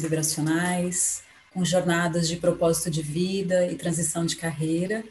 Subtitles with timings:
[0.00, 1.22] vibracionais,
[1.52, 5.04] com jornadas de propósito de vida e transição de carreira.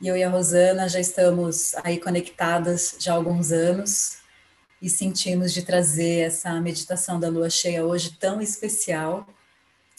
[0.00, 4.18] E eu e a Rosana já estamos aí conectadas já há alguns anos
[4.82, 9.26] e sentimos de trazer essa meditação da lua cheia hoje tão especial.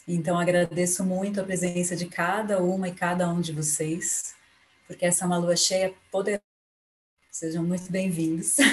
[0.08, 4.36] Então agradeço muito a presença de cada uma e cada um de vocês,
[4.86, 6.44] porque essa é uma lua cheia poderosa.
[7.32, 8.58] Sejam muito bem-vindos.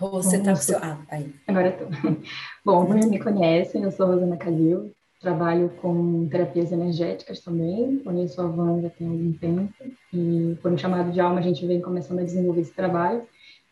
[0.00, 0.78] Você está com seu.
[0.78, 1.32] Ah, aí.
[1.46, 1.88] Agora estou.
[2.64, 8.44] Bom, vocês me conhecem, eu sou Rosana Calil, trabalho com terapias energéticas também, conheço a
[8.44, 9.72] Wanda tem algum tempo,
[10.12, 13.22] e por um chamado de alma a gente vem começando a desenvolver esse trabalho.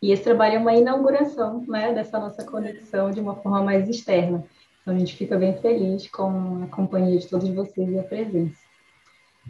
[0.00, 4.44] E esse trabalho é uma inauguração né, dessa nossa conexão de uma forma mais externa.
[4.80, 8.61] Então a gente fica bem feliz com a companhia de todos vocês e a presença.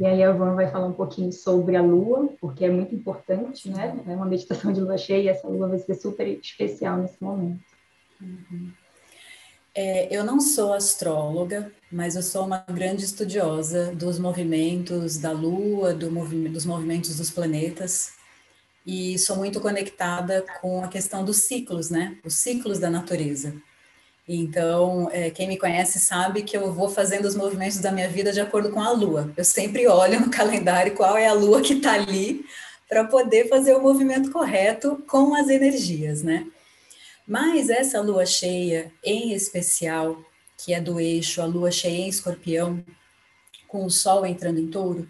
[0.01, 3.69] E aí a Van vai falar um pouquinho sobre a lua, porque é muito importante,
[3.69, 4.01] né?
[4.07, 7.63] É uma meditação de lua cheia e essa lua vai ser super especial nesse momento.
[8.21, 8.73] Uhum.
[9.75, 15.95] É, eu não sou astróloga, mas eu sou uma grande estudiosa dos movimentos da lua,
[15.95, 18.13] do movi dos movimentos dos planetas,
[18.87, 22.19] e sou muito conectada com a questão dos ciclos, né?
[22.25, 23.55] Os ciclos da natureza.
[24.29, 28.33] Então, é, quem me conhece sabe que eu vou fazendo os movimentos da minha vida
[28.33, 29.33] de acordo com a lua.
[29.37, 32.45] Eu sempre olho no calendário qual é a lua que está ali
[32.89, 36.47] para poder fazer o movimento correto com as energias, né?
[37.27, 40.23] Mas essa lua cheia, em especial,
[40.59, 42.85] que é do eixo, a lua cheia em escorpião,
[43.67, 45.09] com o sol entrando em touro,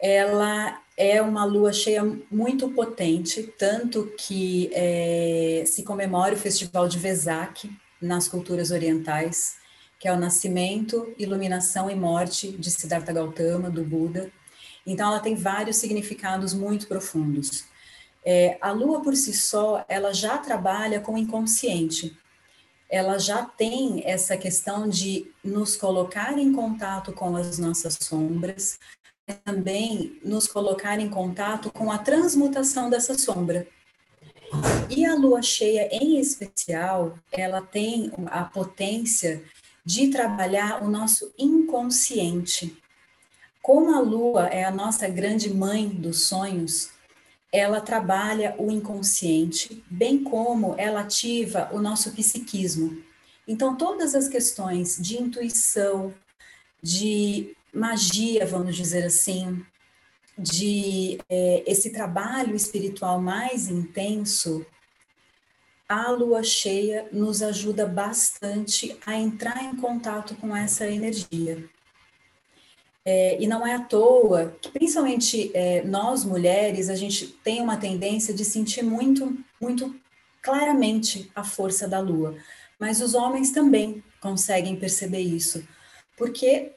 [0.00, 6.98] ela é uma lua cheia muito potente, tanto que é, se comemora o festival de
[6.98, 9.56] Vesak, nas culturas orientais,
[9.98, 14.30] que é o nascimento, iluminação e morte de Siddhartha Gautama, do Buda.
[14.86, 17.64] Então, ela tem vários significados muito profundos.
[18.24, 22.16] É, a lua por si só, ela já trabalha com o inconsciente.
[22.88, 28.78] Ela já tem essa questão de nos colocar em contato com as nossas sombras,
[29.44, 33.66] também nos colocar em contato com a transmutação dessa sombra.
[34.88, 39.42] E a lua cheia, em especial, ela tem a potência
[39.84, 42.76] de trabalhar o nosso inconsciente.
[43.62, 46.90] Como a lua é a nossa grande mãe dos sonhos,
[47.52, 53.02] ela trabalha o inconsciente, bem como ela ativa o nosso psiquismo.
[53.46, 56.12] Então, todas as questões de intuição,
[56.82, 59.64] de magia, vamos dizer assim,
[60.38, 64.66] de é, esse trabalho espiritual mais intenso,
[65.88, 71.68] a lua cheia nos ajuda bastante a entrar em contato com essa energia.
[73.04, 77.76] É, e não é à toa que, principalmente é, nós mulheres, a gente tem uma
[77.76, 79.94] tendência de sentir muito, muito
[80.42, 82.36] claramente a força da lua.
[82.80, 85.66] Mas os homens também conseguem perceber isso,
[86.16, 86.72] porque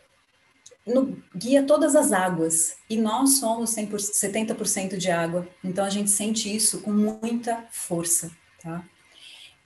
[0.90, 6.10] no, guia todas as águas e nós somos 100%, 70% de água, então a gente
[6.10, 8.84] sente isso com muita força, tá?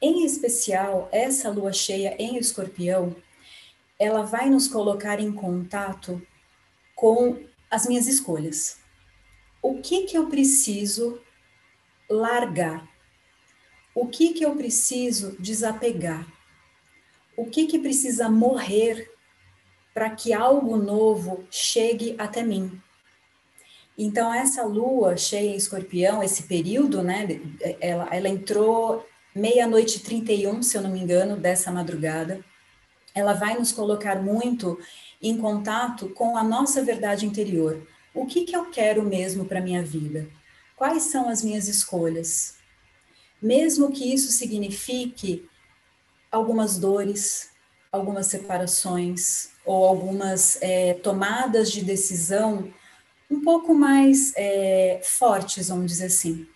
[0.02, 3.16] Em especial, essa lua cheia em escorpião,
[3.98, 6.22] ela vai nos colocar em contato
[6.94, 7.40] com
[7.72, 8.78] as minhas escolhas.
[9.62, 11.22] O que que eu preciso
[12.10, 12.86] largar?
[13.96, 16.28] O que que eu preciso desapegar?
[17.38, 19.13] O que que precisa morrer
[19.94, 22.82] para que algo novo chegue até mim.
[23.98, 27.28] Então, essa lua cheia em escorpião, esse período, né,
[27.80, 29.06] ela, ela entrou
[29.36, 32.44] meia-noite e 31, se eu não me engano, dessa madrugada.
[33.14, 34.80] Ela vai nos colocar muito
[35.22, 37.86] em contato com a nossa verdade interior.
[38.14, 40.28] O que, que eu quero mesmo para minha vida?
[40.76, 42.56] Quais são as minhas escolhas?
[43.42, 45.48] Mesmo que isso signifique
[46.32, 47.52] algumas dores,
[47.92, 52.72] algumas separações, ou algumas é, tomadas de decisão
[53.30, 56.48] um pouco mais é, fortes, vamos dizer assim.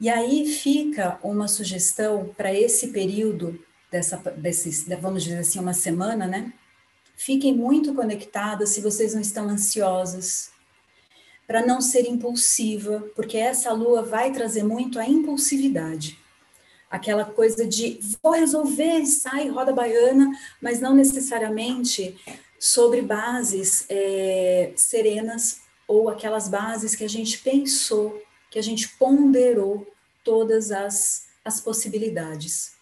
[0.00, 3.58] E aí fica uma sugestão para esse período,
[3.90, 6.52] dessa, desses, vamos dizer assim, uma semana, né?
[7.16, 10.50] Fiquem muito conectadas se vocês não estão ansiosas,
[11.46, 16.18] para não ser impulsiva, porque essa lua vai trazer muito a impulsividade
[16.90, 22.18] aquela coisa de vou resolver, sai, roda baiana, mas não necessariamente
[22.58, 29.86] sobre bases é, serenas ou aquelas bases que a gente pensou, que a gente ponderou
[30.22, 32.72] todas as, as possibilidades.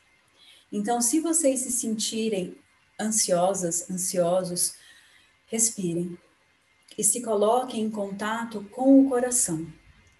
[0.70, 2.56] Então, se vocês se sentirem
[3.00, 4.74] ansiosas, ansiosos,
[5.46, 6.16] respirem
[6.96, 9.66] e se coloquem em contato com o coração,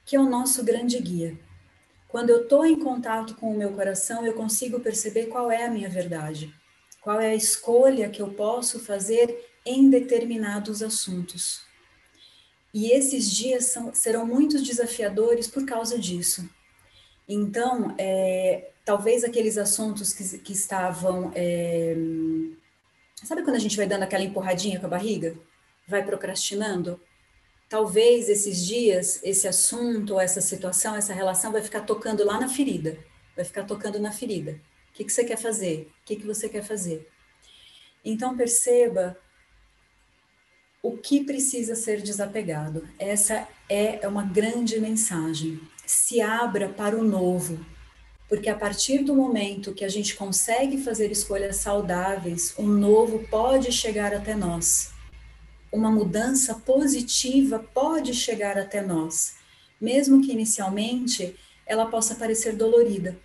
[0.05, 1.39] que é o nosso grande guia
[2.13, 5.71] Quando eu estou em contato com o meu coração, eu consigo perceber qual é a
[5.71, 6.55] minha verdade,
[7.01, 11.63] qual é a escolha que eu posso fazer em determinados assuntos.
[12.75, 16.47] E esses dias são, serão muito desafiadores por causa disso.
[17.27, 21.33] Então, é, talvez aqueles assuntos que, que estavam.
[21.35, 21.97] É,
[23.25, 25.35] sabe quando a gente vai dando aquela empurradinha com a barriga?
[25.89, 27.01] Vai procrastinando?
[27.73, 32.99] Talvez esses dias, esse assunto, essa situação, essa relação vai ficar tocando lá na ferida,
[33.35, 34.61] vai ficar tocando na ferida.
[34.91, 35.91] O que, que você quer fazer?
[36.03, 37.09] O que, que você quer fazer?
[38.05, 39.19] Então perceba
[40.83, 42.87] o que precisa ser desapegado.
[42.99, 45.59] Essa é uma grande mensagem.
[45.87, 47.59] Se abra para o novo,
[48.29, 53.73] porque a partir do momento que a gente consegue fazer escolhas saudáveis, o novo pode
[53.73, 54.92] chegar até nós
[55.73, 59.37] uma mudança positiva pode chegar até nós,
[59.81, 61.35] mesmo que inicialmente
[61.67, 63.19] ela possa parecer dolorida.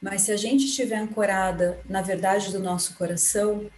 [0.00, 3.70] Mas se a gente estiver ancorada na verdade do nosso coração,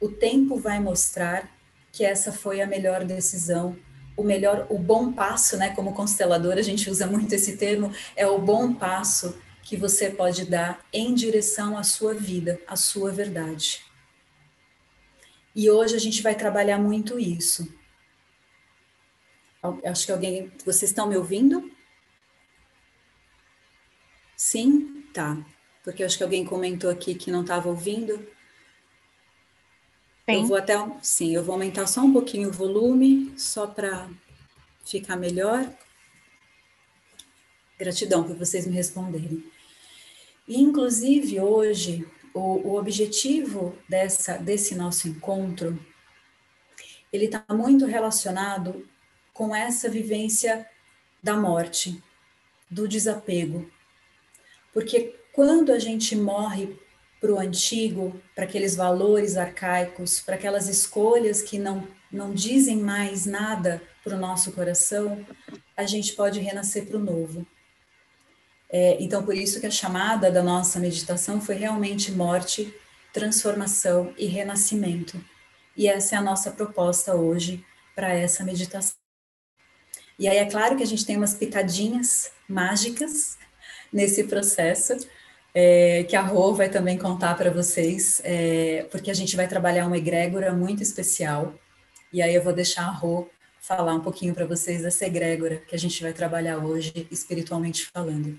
[0.00, 1.50] o tempo vai mostrar
[1.92, 3.76] que essa foi a melhor decisão,
[4.16, 5.70] o melhor, o bom passo, né?
[5.70, 10.44] Como constelador, a gente usa muito esse termo, é o bom passo que você pode
[10.44, 13.82] dar em direção à sua vida, à sua verdade.
[15.54, 17.72] E hoje a gente vai trabalhar muito isso.
[19.84, 20.52] Acho que alguém.
[20.64, 21.70] Vocês estão me ouvindo?
[24.36, 25.02] Sim?
[25.14, 25.38] Tá.
[25.82, 28.18] Porque acho que alguém comentou aqui que não estava ouvindo.
[30.28, 30.40] Sim.
[30.40, 30.74] Eu vou até.
[31.02, 34.10] Sim, eu vou aumentar só um pouquinho o volume, só para
[34.84, 35.70] ficar melhor.
[37.78, 39.44] Gratidão por vocês me responderem.
[40.46, 45.78] E, inclusive, hoje o, o objetivo dessa, desse nosso encontro,
[47.12, 48.86] ele está muito relacionado
[49.32, 50.68] com essa vivência
[51.22, 52.02] da morte,
[52.68, 53.70] do desapego.
[54.72, 56.76] Porque quando a gente morre
[57.20, 63.24] para o antigo, para aqueles valores arcaicos, para aquelas escolhas que não, não dizem mais
[63.24, 65.24] nada para o nosso coração,
[65.76, 67.46] a gente pode renascer para o novo.
[68.76, 72.74] É, então, por isso que a chamada da nossa meditação foi realmente morte,
[73.12, 75.24] transformação e renascimento.
[75.76, 78.96] E essa é a nossa proposta hoje para essa meditação.
[80.18, 83.38] E aí é claro que a gente tem umas pitadinhas mágicas
[83.94, 84.96] nesse processo,
[85.54, 89.86] é, que a Rô vai também contar para vocês, é, porque a gente vai trabalhar
[89.86, 91.54] uma egrégora muito especial.
[92.12, 93.30] E aí eu vou deixar a Rô
[93.60, 98.36] falar um pouquinho para vocês dessa egrégora que a gente vai trabalhar hoje, espiritualmente falando.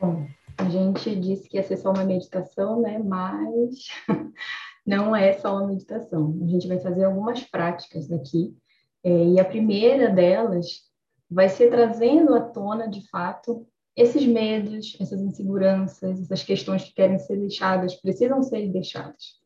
[0.00, 2.98] Bom, a gente disse que ia ser só uma meditação, né?
[2.98, 3.88] Mas
[4.86, 6.38] não é só uma meditação.
[6.42, 8.56] A gente vai fazer algumas práticas daqui.
[9.02, 10.88] É, e a primeira delas
[11.30, 17.18] vai ser trazendo à tona, de fato, esses medos, essas inseguranças, essas questões que querem
[17.18, 19.38] ser deixadas, precisam ser deixadas.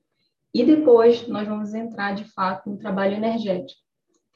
[0.54, 3.80] E depois nós vamos entrar, de fato, no trabalho energético,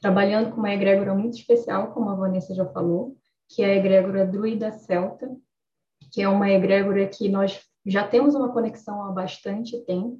[0.01, 3.15] trabalhando com uma egrégora muito especial, como a Vanessa já falou,
[3.47, 5.29] que é a egrégora druida celta,
[6.11, 10.19] que é uma egrégora que nós já temos uma conexão há bastante tempo,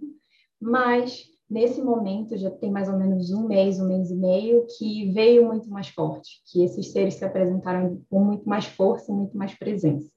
[0.60, 5.12] mas nesse momento já tem mais ou menos um mês, um mês e meio, que
[5.12, 9.54] veio muito mais forte, que esses seres se apresentaram com muito mais força, muito mais
[9.54, 10.10] presença.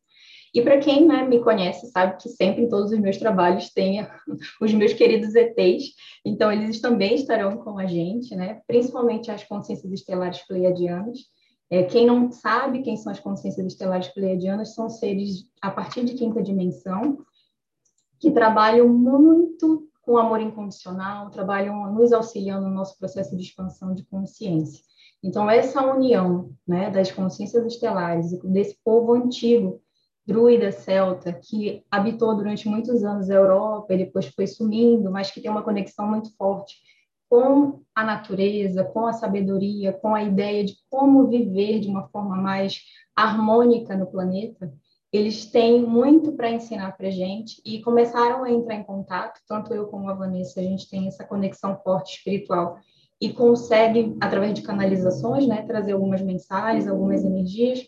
[0.53, 4.05] E para quem né, me conhece, sabe que sempre em todos os meus trabalhos tem
[4.61, 5.95] os meus queridos ETs,
[6.25, 8.61] então eles também estarão com a gente, né?
[8.67, 11.19] principalmente as consciências estelares pleiadianas,
[11.71, 16.15] é, quem não sabe quem são as consciências estelares pleiadianas, são seres a partir de
[16.15, 17.25] quinta dimensão,
[18.19, 24.05] que trabalham muito com amor incondicional, trabalham nos auxiliando no nosso processo de expansão de
[24.05, 24.83] consciência.
[25.23, 29.81] Então, essa união né, das consciências estelares, desse povo antigo,
[30.27, 35.41] druida celta, que habitou durante muitos anos a Europa e depois foi sumindo, mas que
[35.41, 36.75] tem uma conexão muito forte
[37.31, 42.37] com a natureza, com a sabedoria, com a ideia de como viver de uma forma
[42.37, 42.81] mais
[43.15, 44.73] harmônica no planeta,
[45.13, 49.87] eles têm muito para ensinar para gente e começaram a entrar em contato, tanto eu
[49.87, 52.79] como a Vanessa, a gente tem essa conexão forte espiritual
[53.21, 57.87] e consegue, através de canalizações, né, trazer algumas mensagens, algumas energias.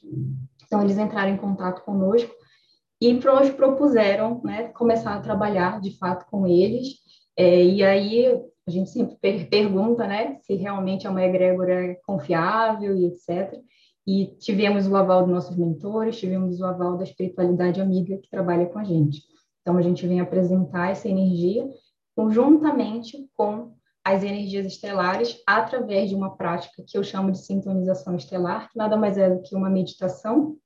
[0.64, 2.32] Então, eles entraram em contato conosco
[3.00, 6.98] e nos propuseram né, começar a trabalhar, de fato, com eles.
[7.36, 8.26] É, e aí,
[8.66, 9.16] a gente sempre
[9.46, 13.60] pergunta, né, se realmente é uma egrégora confiável e etc.
[14.06, 18.66] E tivemos o aval dos nossos mentores, tivemos o aval da espiritualidade amiga que trabalha
[18.66, 19.22] com a gente.
[19.60, 21.68] Então, a gente vem apresentar essa energia
[22.14, 28.68] conjuntamente com as energias estelares através de uma prática que eu chamo de sintonização estelar,
[28.68, 30.56] que nada mais é do que uma meditação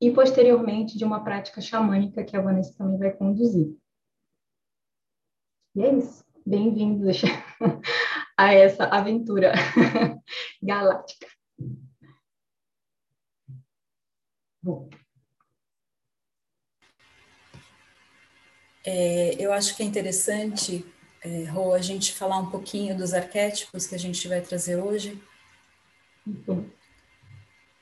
[0.00, 3.76] e posteriormente de uma prática xamânica que a Vanessa também vai conduzir.
[5.74, 6.24] E é isso.
[6.48, 7.20] Bem-vindos
[8.34, 9.52] a essa aventura
[10.62, 11.26] galáctica.
[14.62, 14.88] Bom.
[18.82, 20.86] É, eu acho que é interessante,
[21.22, 25.22] é, Rô, a gente falar um pouquinho dos arquétipos que a gente vai trazer hoje.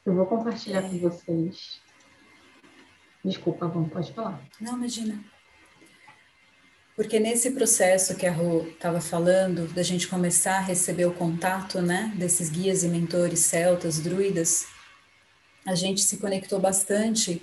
[0.05, 0.89] Eu vou compartilhar é...
[0.89, 1.81] com vocês.
[3.25, 4.43] Desculpa, vamos, pode falar.
[4.61, 5.36] Não, imagina.
[6.97, 11.83] Porque nesse processo que a Rô estava falando, da gente começar a receber o contato,
[11.83, 14.67] né, desses guias e mentores celtas, druidas,
[15.67, 17.43] a gente se conectou bastante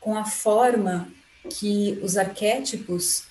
[0.00, 1.12] com a forma
[1.50, 3.24] que os arquétipos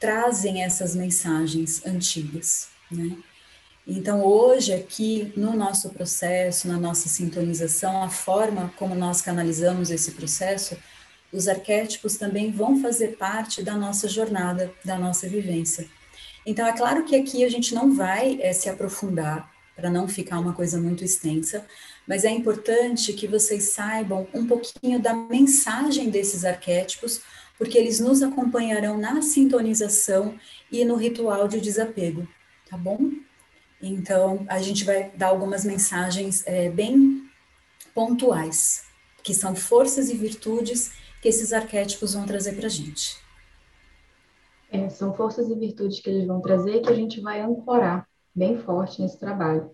[0.00, 3.16] trazem essas mensagens antigas, né?
[3.86, 10.12] Então, hoje, aqui no nosso processo, na nossa sintonização, a forma como nós canalizamos esse
[10.12, 10.76] processo,
[11.32, 15.88] os arquétipos também vão fazer parte da nossa jornada, da nossa vivência.
[16.46, 20.40] Então, é claro que aqui a gente não vai é, se aprofundar para não ficar
[20.40, 21.64] uma coisa muito extensa,
[22.06, 27.20] mas é importante que vocês saibam um pouquinho da mensagem desses arquétipos,
[27.56, 30.34] porque eles nos acompanharão na sintonização
[30.72, 32.26] e no ritual de desapego,
[32.68, 33.10] tá bom?
[33.80, 37.28] Então, a gente vai dar algumas mensagens é, bem
[37.94, 38.84] pontuais,
[39.22, 40.90] que são forças e virtudes
[41.20, 43.16] que esses arquétipos vão trazer para a gente.
[44.70, 48.58] É, são forças e virtudes que eles vão trazer que a gente vai ancorar bem
[48.58, 49.70] forte nesse trabalho.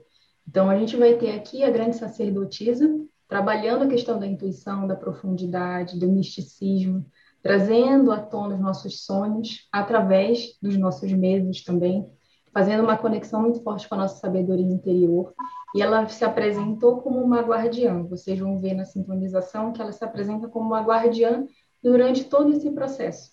[0.47, 2.89] Então, a gente vai ter aqui a grande sacerdotisa,
[3.29, 7.05] trabalhando a questão da intuição, da profundidade, do misticismo,
[7.43, 12.07] trazendo à tona os nossos sonhos através dos nossos medos também,
[12.55, 15.35] fazendo uma conexão muito forte com a nossa sabedoria interior.
[15.75, 18.05] E ela se apresentou como uma guardiã.
[18.05, 21.45] Vocês vão ver na sintonização que ela se apresenta como uma guardiã
[21.83, 23.33] durante todo esse processo.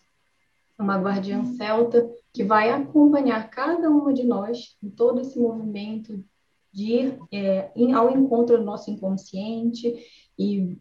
[0.78, 6.26] Uma guardiã celta que vai acompanhar cada uma de nós em todo esse movimento
[6.74, 10.04] de ir é, ao encontro do nosso inconsciente
[10.40, 10.80] e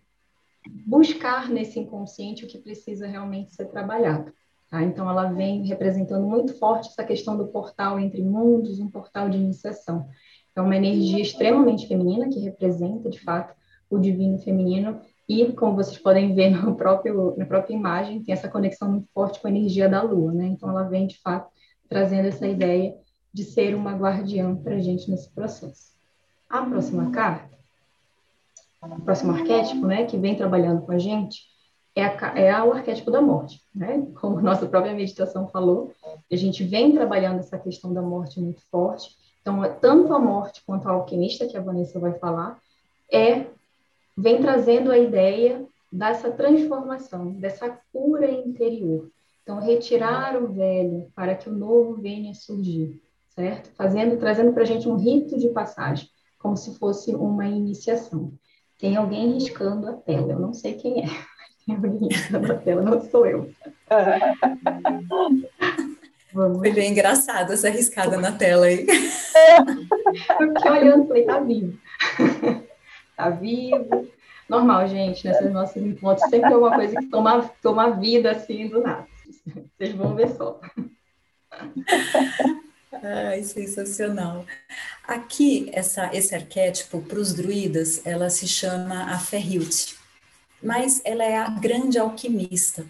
[0.87, 4.32] buscar nesse inconsciente o que precisa realmente ser trabalhado.
[4.71, 4.83] Tá?
[4.83, 9.37] Então, ela vem representando muito forte essa questão do portal entre mundos, um portal de
[9.37, 10.09] iniciação.
[10.55, 13.55] É uma energia extremamente feminina que representa, de fato,
[13.89, 18.49] o divino feminino e, como vocês podem ver no próprio, na própria imagem, tem essa
[18.49, 20.47] conexão muito forte com a energia da lua, né?
[20.47, 21.50] Então, ela vem, de fato,
[21.89, 22.95] trazendo essa ideia
[23.33, 25.91] de ser uma guardiã para a gente nesse processo.
[26.49, 27.61] A próxima carta
[28.83, 31.43] o próximo arquétipo, né, que vem trabalhando com a gente,
[31.94, 34.06] é, a, é o arquétipo da morte, né?
[34.20, 35.92] Como nossa própria meditação falou,
[36.30, 39.16] a gente vem trabalhando essa questão da morte muito forte.
[39.40, 42.59] Então, tanto a morte quanto a alquimista, que a Vanessa vai falar,
[43.12, 43.47] é
[44.16, 49.11] vem trazendo a ideia dessa transformação, dessa cura interior.
[49.42, 53.70] Então, retirar o velho para que o novo venha surgir, certo?
[53.75, 58.32] Fazendo, trazendo para a gente um rito de passagem, como se fosse uma iniciação.
[58.78, 61.09] Tem alguém riscando a tela, eu não sei quem é.
[61.75, 63.50] A tela, não sou eu.
[66.33, 66.59] Vamos.
[66.61, 68.87] Foi bem engraçado essa riscada na tela aí.
[68.87, 71.79] Fiquei olhando falei, tá vivo.
[73.17, 74.09] Tá vivo.
[74.49, 78.81] Normal, gente, nesses nossos encontros sempre tem alguma coisa que toma, toma vida assim do
[78.81, 79.07] nada.
[79.77, 80.61] Vocês vão ver só.
[83.03, 84.45] Ai, sensacional.
[85.07, 89.95] Aqui, essa, esse arquétipo, para os druidas, ela se chama a Ferrilt,
[90.62, 92.87] mas ela é a grande alquimista.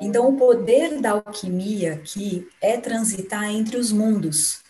[0.00, 4.62] Então, o poder da alquimia aqui é transitar entre os mundos,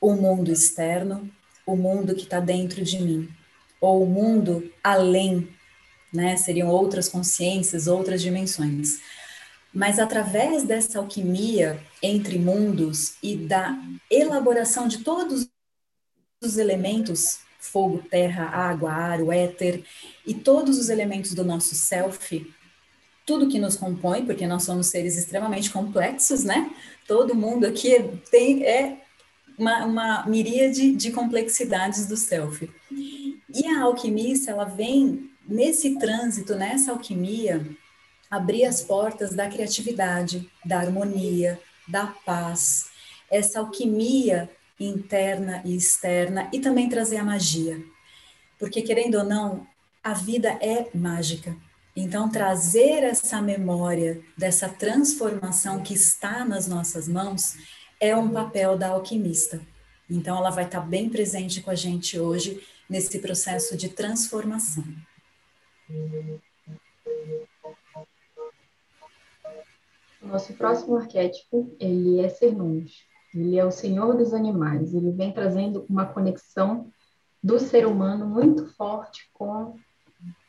[0.00, 1.30] o mundo externo,
[1.64, 3.28] o mundo que está dentro de mim,
[3.80, 5.48] ou o mundo além,
[6.12, 6.36] né?
[6.36, 9.00] Seriam outras consciências, outras dimensões.
[9.72, 13.76] Mas através dessa alquimia entre mundos e da
[14.10, 15.48] elaboração de todos
[16.42, 19.82] os elementos fogo, terra, água, ar, o éter
[20.26, 22.46] e todos os elementos do nosso self,
[23.26, 26.70] tudo que nos compõe, porque nós somos seres extremamente complexos, né?
[27.06, 29.02] Todo mundo aqui tem é
[29.58, 32.70] uma, uma miríade de complexidades do self.
[32.90, 37.66] E a alquimista, ela vem nesse trânsito, nessa alquimia,
[38.30, 42.90] abrir as portas da criatividade, da harmonia, da paz,
[43.30, 47.82] essa alquimia interna e externa, e também trazer a magia.
[48.58, 49.66] Porque, querendo ou não,
[50.02, 51.56] a vida é mágica.
[51.96, 57.56] Então, trazer essa memória dessa transformação que está nas nossas mãos
[58.00, 59.60] é um papel da alquimista.
[60.10, 64.84] Então, ela vai estar bem presente com a gente hoje nesse processo de transformação.
[70.20, 73.04] Nosso próximo arquétipo, ele é sermões
[73.34, 74.94] ele é o senhor dos animais.
[74.94, 76.90] Ele vem trazendo uma conexão
[77.42, 79.74] do ser humano muito forte com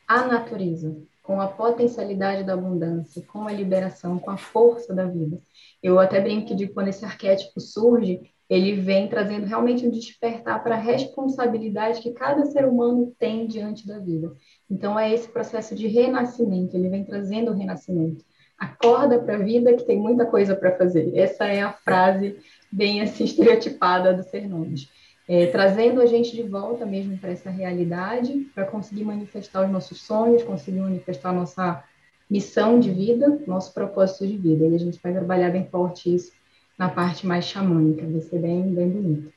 [0.08, 5.38] a natureza, com a potencialidade da abundância, com a liberação, com a força da vida.
[5.82, 10.76] Eu até brinco que quando esse arquétipo surge, ele vem trazendo realmente um despertar para
[10.76, 14.32] a responsabilidade que cada ser humano tem diante da vida.
[14.70, 18.24] Então é esse processo de renascimento, ele vem trazendo o renascimento.
[18.58, 21.16] Acorda para a vida que tem muita coisa para fazer.
[21.16, 22.38] Essa é a frase
[22.70, 24.90] bem assim estereotipada do Fernandes.
[25.28, 30.00] É, trazendo a gente de volta mesmo para essa realidade, para conseguir manifestar os nossos
[30.00, 31.84] sonhos, conseguir manifestar a nossa
[32.30, 34.66] missão de vida, nosso propósito de vida.
[34.66, 36.32] E a gente vai trabalhar bem forte isso
[36.78, 39.32] na parte mais xamânica, vai ser bem, bem bonito.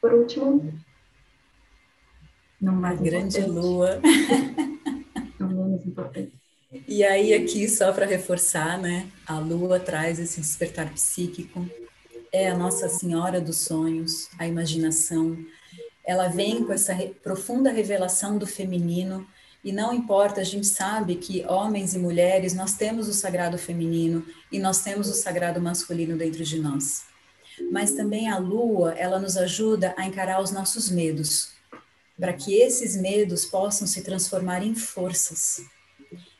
[0.00, 0.72] Por último,
[2.60, 4.00] não mais grande lua.
[5.38, 6.32] não menos importante.
[6.86, 9.08] E aí aqui só para reforçar, né?
[9.26, 11.68] A lua traz esse despertar psíquico.
[12.32, 15.36] É a Nossa Senhora dos Sonhos, a imaginação.
[16.04, 19.26] Ela vem com essa re profunda revelação do feminino
[19.66, 24.24] e não importa, a gente sabe que homens e mulheres, nós temos o sagrado feminino
[24.52, 27.02] e nós temos o sagrado masculino dentro de nós.
[27.72, 31.50] Mas também a lua, ela nos ajuda a encarar os nossos medos,
[32.16, 35.60] para que esses medos possam se transformar em forças.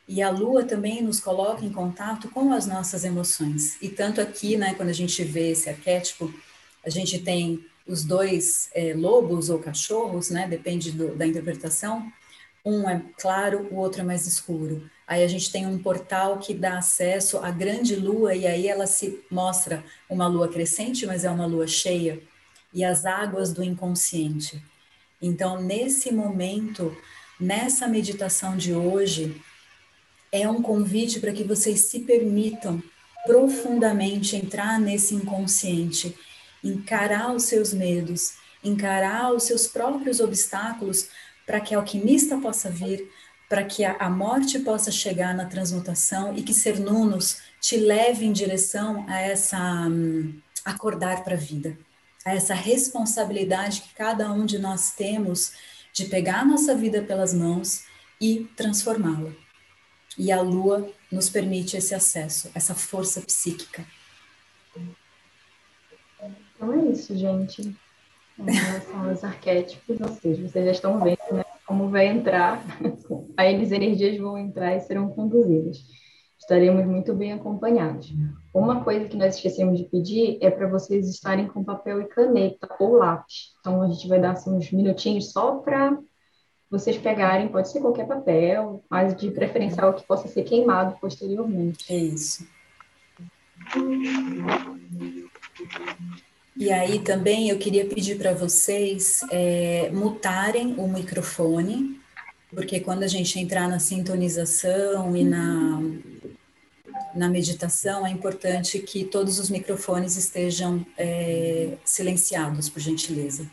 [0.07, 3.77] E a lua também nos coloca em contato com as nossas emoções.
[3.81, 6.33] E tanto aqui, né, quando a gente vê esse arquétipo,
[6.85, 12.11] a gente tem os dois é, lobos ou cachorros, né, depende do, da interpretação,
[12.63, 14.89] um é claro, o outro é mais escuro.
[15.07, 18.85] Aí a gente tem um portal que dá acesso à grande lua, e aí ela
[18.85, 22.21] se mostra uma lua crescente, mas é uma lua cheia,
[22.73, 24.61] e as águas do inconsciente.
[25.21, 26.95] Então, nesse momento,
[27.39, 29.41] nessa meditação de hoje,
[30.31, 32.81] é um convite para que vocês se permitam
[33.25, 36.17] profundamente entrar nesse inconsciente,
[36.63, 41.09] encarar os seus medos, encarar os seus próprios obstáculos
[41.45, 43.09] para que a alquimista possa vir,
[43.49, 48.33] para que a, morte possa chegar na transmutação e que ser nunos te leve em
[48.33, 51.77] direção a essa um, acordar para a vida,
[52.25, 55.53] a essa responsabilidade que cada um de nós temos
[55.93, 57.85] de pegar a nossa vida pelas mãos
[58.19, 59.46] e transformá-la.
[60.17, 63.85] E a lua nos permite esse acesso, essa força psíquica.
[66.55, 67.75] Então é isso, gente
[68.45, 72.63] relação aos arquétipos, ou seja, vocês já estão vendo né, como vai entrar,
[73.35, 75.79] aí as energias vão entrar e serão conduzidas.
[76.39, 78.13] Estaremos muito bem acompanhados.
[78.53, 82.69] Uma coisa que nós esquecemos de pedir é para vocês estarem com papel e caneta
[82.79, 83.53] ou lápis.
[83.59, 85.97] Então, a gente vai dar assim, uns minutinhos só para
[86.69, 91.91] vocês pegarem, pode ser qualquer papel, mas de preferência algo que possa ser queimado posteriormente.
[91.91, 92.45] É isso.
[96.55, 101.99] E aí também eu queria pedir para vocês é, mutarem o microfone,
[102.49, 105.79] porque quando a gente entrar na sintonização e na,
[107.13, 113.47] na meditação, é importante que todos os microfones estejam é, silenciados, por gentileza.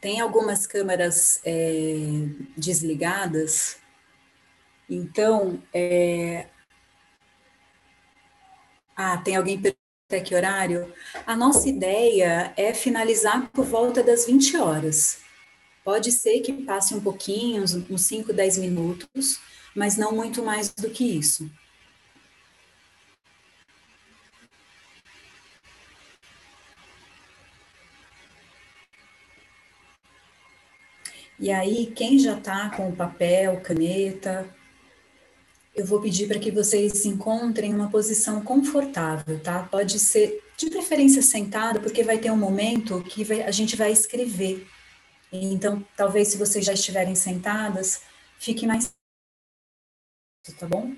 [0.00, 1.96] Tem algumas câmeras é,
[2.56, 3.78] desligadas,
[4.88, 5.62] então.
[5.72, 6.46] É...
[8.96, 9.60] Ah, tem alguém
[10.08, 10.92] até que horário?
[11.26, 15.18] A nossa ideia é finalizar por volta das 20 horas.
[15.84, 19.38] Pode ser que passe um pouquinho, uns 5, 10 minutos,
[19.74, 21.50] mas não muito mais do que isso.
[31.38, 34.48] E aí, quem já está com papel, caneta,
[35.74, 39.62] eu vou pedir para que vocês se encontrem em uma posição confortável, tá?
[39.62, 43.92] Pode ser de preferência sentado, porque vai ter um momento que vai, a gente vai
[43.92, 44.66] escrever.
[45.32, 48.02] Então, talvez se vocês já estiverem sentadas,
[48.38, 48.92] fique mais
[50.58, 50.92] tá bom?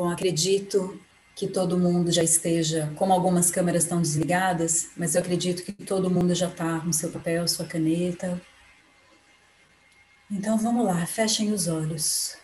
[0.00, 0.98] Bom, acredito
[1.36, 6.08] que todo mundo já esteja, como algumas câmeras estão desligadas, mas eu acredito que todo
[6.08, 8.40] mundo já está com seu papel, sua caneta.
[10.30, 12.34] Então vamos lá, fechem os olhos.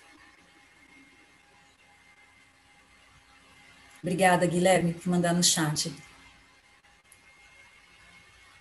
[4.02, 5.90] Obrigada, Guilherme, por mandar no chat.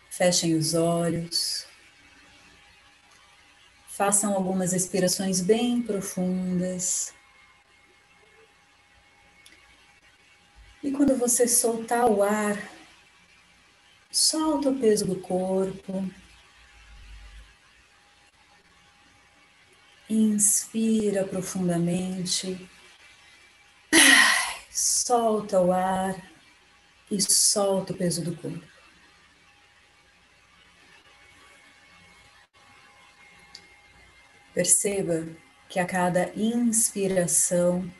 [0.09, 1.67] Fechem os olhos.
[3.89, 7.13] Façam algumas respirações bem profundas.
[10.85, 12.55] E quando você soltar o ar,
[14.11, 16.07] solta o peso do corpo.
[20.07, 22.69] Inspira profundamente.
[24.69, 26.15] Solta o ar
[27.09, 28.63] e solta o peso do corpo.
[34.53, 35.27] Perceba
[35.67, 37.91] que a cada inspiração,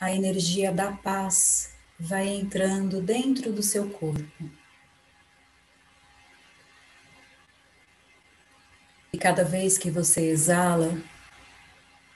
[0.00, 4.50] a energia da paz vai entrando dentro do seu corpo.
[9.12, 10.98] E cada vez que você exala,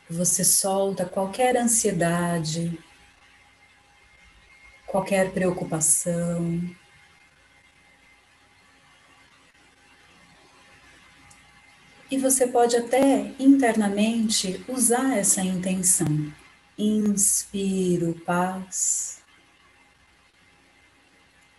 [0.09, 2.79] você solta qualquer ansiedade,
[4.87, 6.63] qualquer preocupação.
[12.11, 16.33] E você pode até internamente usar essa intenção.
[16.77, 19.23] Inspiro paz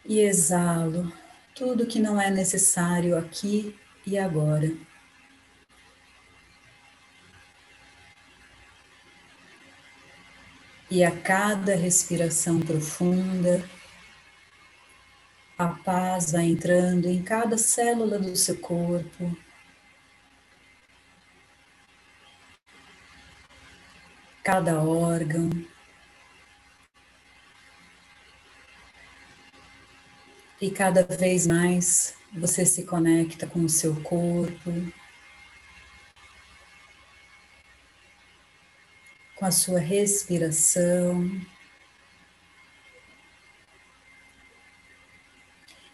[0.04, 1.12] e exalo
[1.56, 4.71] tudo que não é necessário aqui e agora.
[10.91, 13.67] E a cada respiração profunda,
[15.58, 19.44] a paz vai entrando em cada célula do seu corpo.
[24.45, 25.49] Cada órgão.
[30.62, 34.71] E cada vez mais você se conecta com o seu corpo.
[39.36, 41.29] com a sua respiração.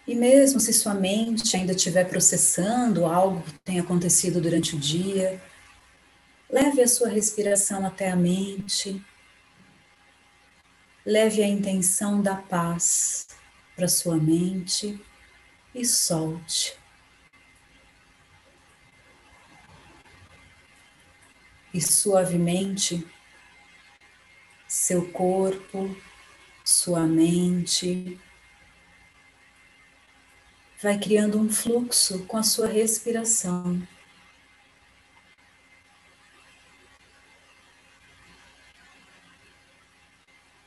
[0.07, 5.41] E mesmo se sua mente ainda estiver processando algo que tenha acontecido durante o dia,
[6.51, 9.03] leve a sua respiração até a mente.
[11.05, 13.27] Leve a intenção da paz
[13.75, 14.99] para sua mente
[15.73, 16.77] e solte.
[21.73, 23.07] E suavemente
[24.67, 25.95] seu corpo,
[26.65, 28.19] sua mente.
[30.81, 33.81] Vai criando um fluxo com a sua respiração.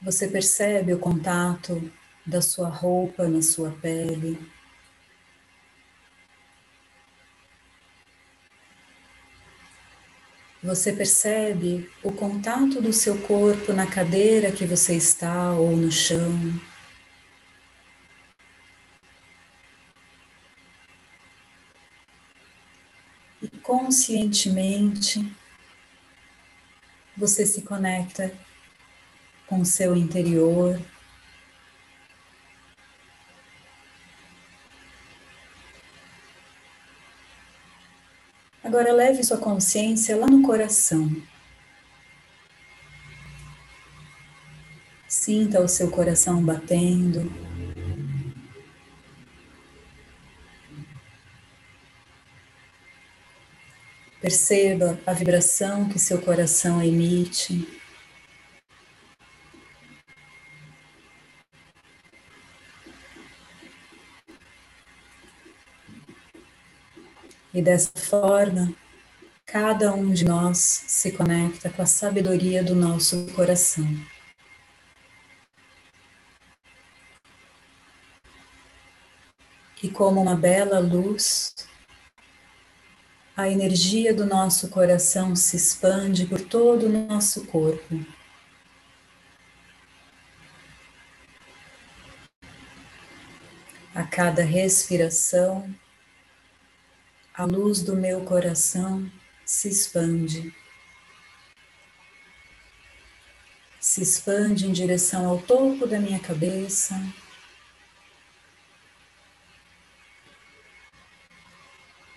[0.05, 1.91] Você percebe o contato
[2.27, 4.39] da sua roupa na sua pele.
[10.63, 16.61] Você percebe o contato do seu corpo na cadeira que você está ou no chão.
[23.41, 25.35] E conscientemente
[27.17, 28.31] você se conecta
[29.47, 30.81] com o seu interior.
[38.63, 41.09] Agora leve sua consciência lá no coração.
[45.07, 47.31] Sinta o seu coração batendo.
[54.21, 57.84] Perceba a vibração que seu coração emite.
[67.55, 68.75] E dessa forma,
[69.47, 73.87] cada um de nós se conecta com a sabedoria do nosso coração.
[79.81, 81.55] E como uma bela luz,
[83.37, 88.05] a energia do nosso coração se expande por todo o nosso corpo.
[93.95, 95.73] A cada respiração,
[97.37, 99.11] a luz do meu coração
[99.45, 100.55] se expande.
[103.81, 106.95] Se expande em direção ao topo da minha cabeça.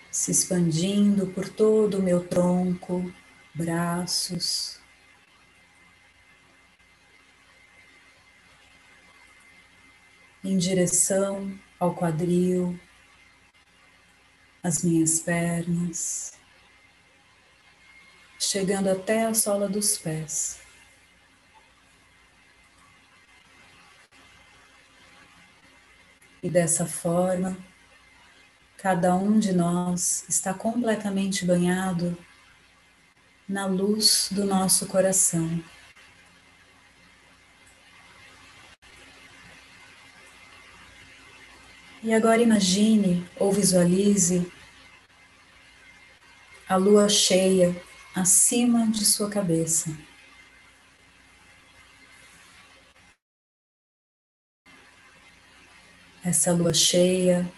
[0.08, 3.12] Se expandindo por todo o meu tronco,
[3.52, 4.80] braços.
[10.44, 12.78] Em direção ao quadril,
[14.68, 16.34] as minhas pernas,
[18.38, 20.60] chegando até a sola dos pés.
[26.42, 27.56] E dessa forma,
[28.76, 32.16] cada um de nós está completamente banhado
[33.48, 35.64] na luz do nosso coração.
[42.02, 44.57] E agora imagine ou visualize
[46.68, 47.74] a lua cheia
[48.14, 49.90] acima de sua cabeça.
[56.22, 57.50] Essa lua cheia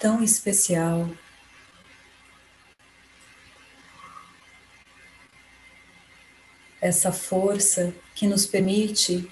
[0.00, 1.08] tão especial.
[6.80, 9.30] Essa força que nos permite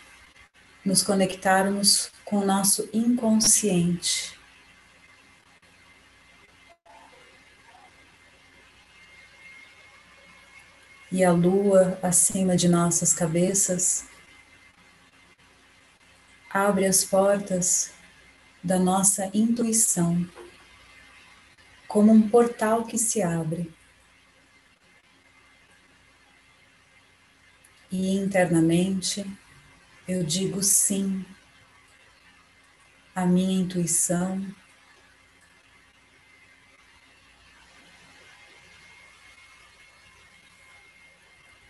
[0.85, 4.36] nos conectarmos com o nosso inconsciente.
[11.17, 14.05] E a lua acima de nossas cabeças
[16.51, 17.91] abre as portas
[18.63, 20.29] da nossa intuição,
[21.89, 23.73] como um portal que se abre.
[27.91, 29.25] E internamente
[30.07, 31.25] eu digo sim
[33.15, 34.47] à minha intuição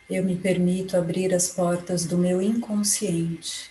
[0.09, 3.71] eu me permito abrir as portas do meu inconsciente.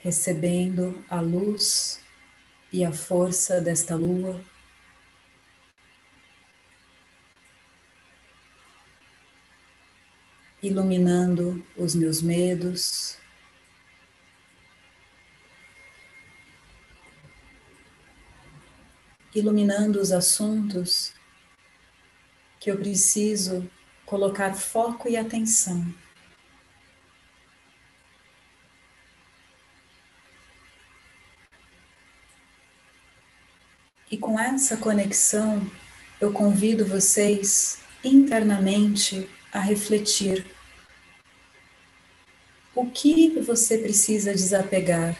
[0.00, 2.02] Recebendo a luz
[2.72, 4.40] e a força desta lua.
[10.60, 13.21] Iluminando os meus medos,
[19.34, 21.12] iluminando os assuntos
[22.60, 23.68] que eu preciso
[24.04, 25.92] colocar foco e atenção.
[34.10, 35.66] E com essa conexão,
[36.20, 40.44] eu convido vocês internamente a refletir.
[42.74, 45.18] O que você precisa desapegar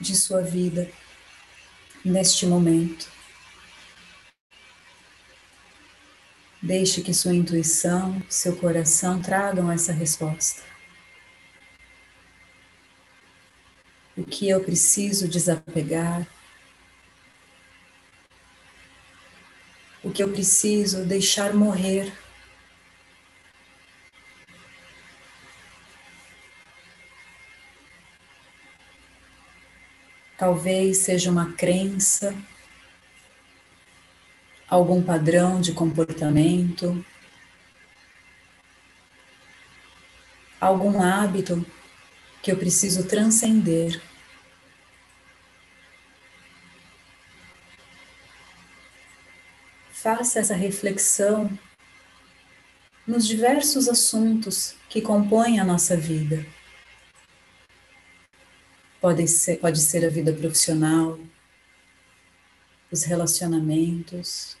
[0.00, 0.88] de sua vida?
[2.04, 3.10] Neste momento.
[6.62, 10.62] Deixe que sua intuição, seu coração tragam essa resposta.
[14.16, 16.28] O que eu preciso desapegar?
[20.04, 22.12] O que eu preciso deixar morrer?
[30.42, 32.34] Talvez seja uma crença,
[34.68, 37.06] algum padrão de comportamento,
[40.60, 41.64] algum hábito
[42.42, 44.02] que eu preciso transcender.
[49.92, 51.56] Faça essa reflexão
[53.06, 56.44] nos diversos assuntos que compõem a nossa vida.
[59.02, 61.18] Pode ser, pode ser a vida profissional,
[62.88, 64.56] os relacionamentos,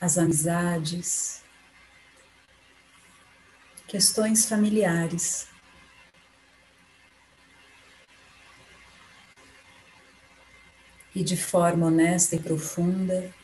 [0.00, 1.42] as amizades,
[3.86, 5.48] questões familiares.
[11.14, 13.34] E de forma honesta e profunda,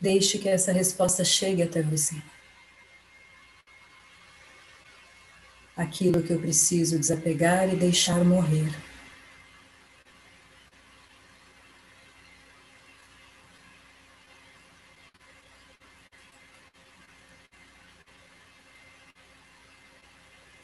[0.00, 2.20] deixe que essa resposta chegue até você.
[5.76, 8.72] Aquilo que eu preciso desapegar e deixar morrer.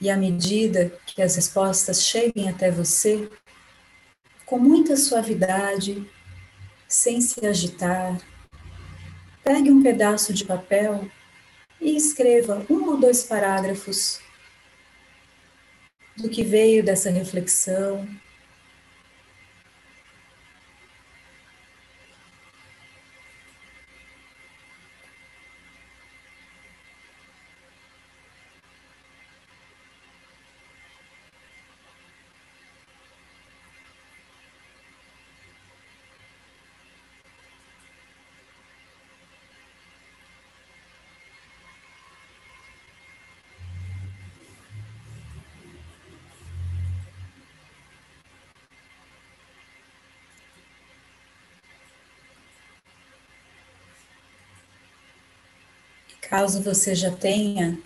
[0.01, 3.31] E à medida que as respostas cheguem até você,
[4.45, 6.05] com muita suavidade,
[6.89, 8.19] sem se agitar,
[9.45, 11.09] pegue um pedaço de papel
[11.81, 14.21] e escreva um ou dois parágrafos
[16.23, 18.07] do que veio dessa reflexão.
[56.23, 57.79] Caso você já tenha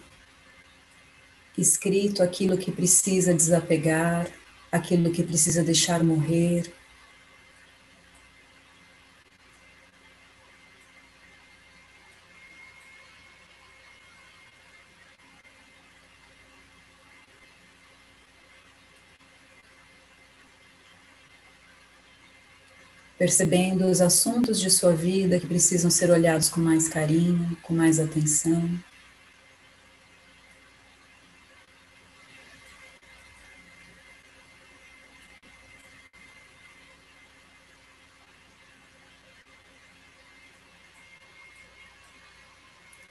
[1.59, 4.29] escrito aquilo que precisa desapegar,
[4.71, 6.73] aquilo que precisa deixar morrer,
[23.19, 27.99] percebendo os assuntos de sua vida que precisam ser olhados com mais carinho, com mais
[27.99, 28.79] atenção.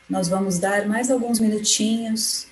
[0.07, 2.47] Nós vamos dar mais alguns minutinhos,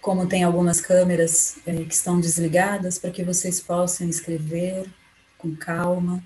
[0.00, 4.88] como tem algumas câmeras é, que estão desligadas, para que vocês possam escrever
[5.36, 6.22] com calma.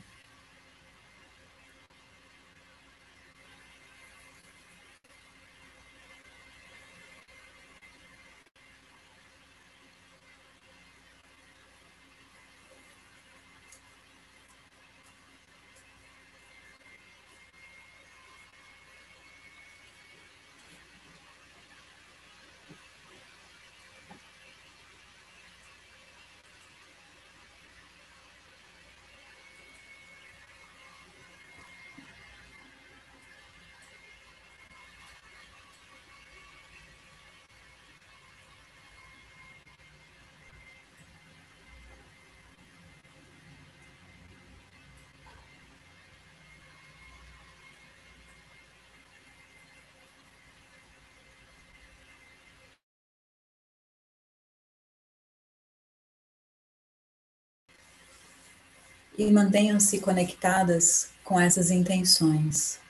[59.21, 62.81] E mantenham-se conectadas com essas intenções.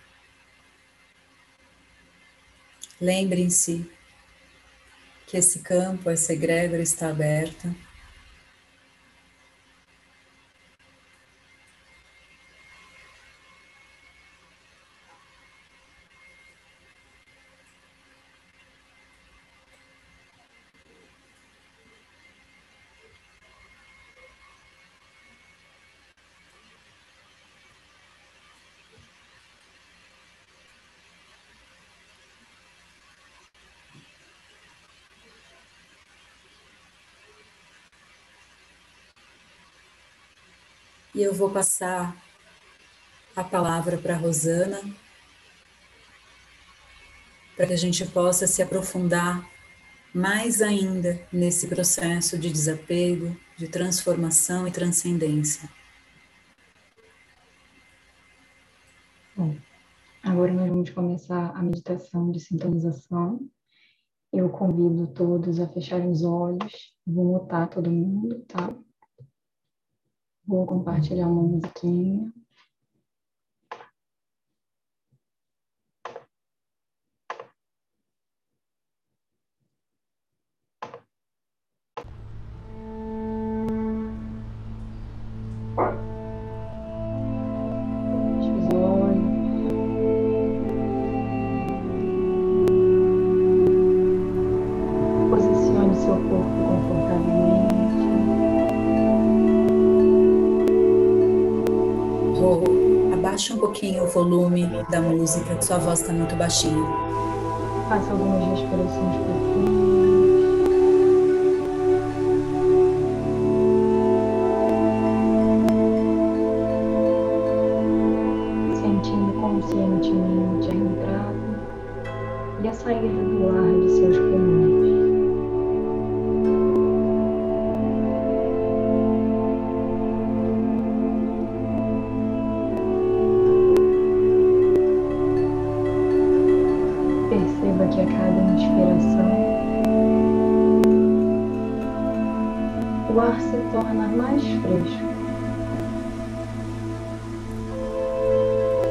[3.01, 3.91] Lembrem-se
[5.27, 7.75] que esse campo, essa egrégora está aberta.
[41.21, 42.17] E eu vou passar
[43.37, 44.81] a palavra para Rosana,
[47.55, 49.47] para que a gente possa se aprofundar
[50.15, 55.69] mais ainda nesse processo de desapego, de transformação e transcendência.
[59.37, 59.59] Bom,
[60.23, 63.47] agora nós vamos começar a meditação de sintonização.
[64.33, 68.75] Eu convido todos a fecharem os olhos, vou mutar todo mundo, tá?
[70.51, 72.29] Vou compartilhar uma musiquinha.
[105.61, 106.83] Sua voz está muito baixinha.
[107.89, 109.80] Faça algumas respirações profundas.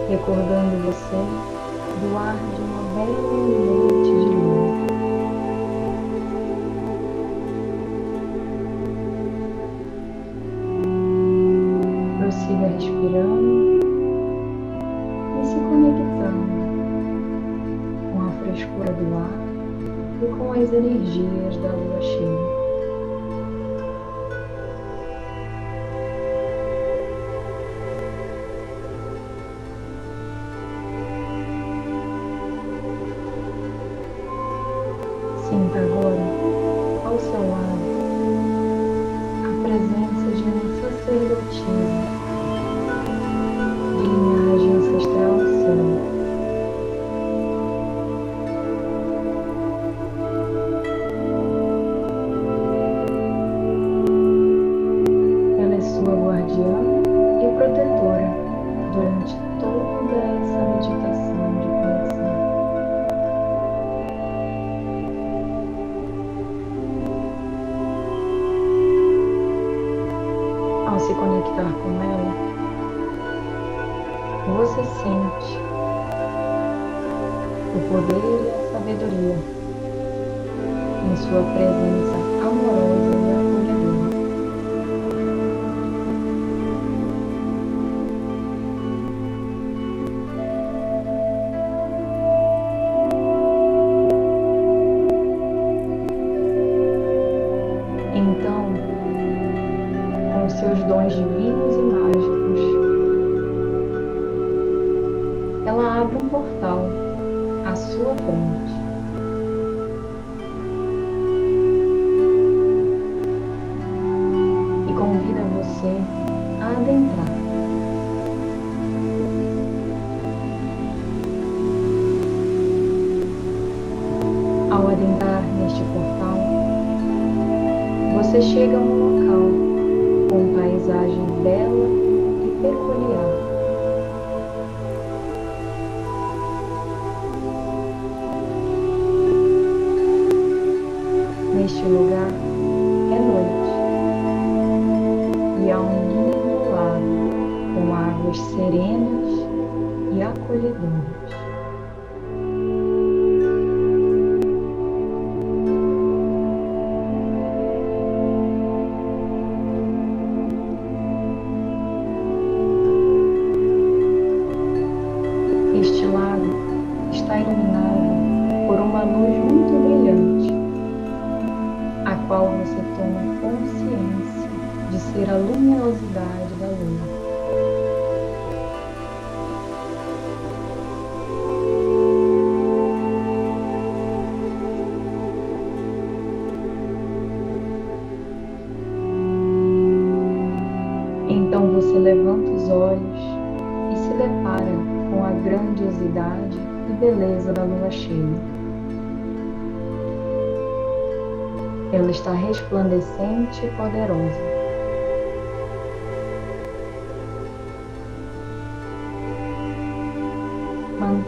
[0.10, 1.18] Recordando você
[2.02, 4.09] do ar de uma bela noite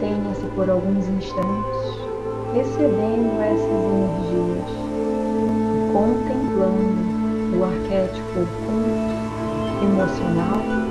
[0.02, 1.76] Mantenha-se por alguns instantes
[2.52, 4.68] recebendo essas energias,
[5.92, 9.14] contemplando o arquétipo oculto,
[9.84, 10.81] emocional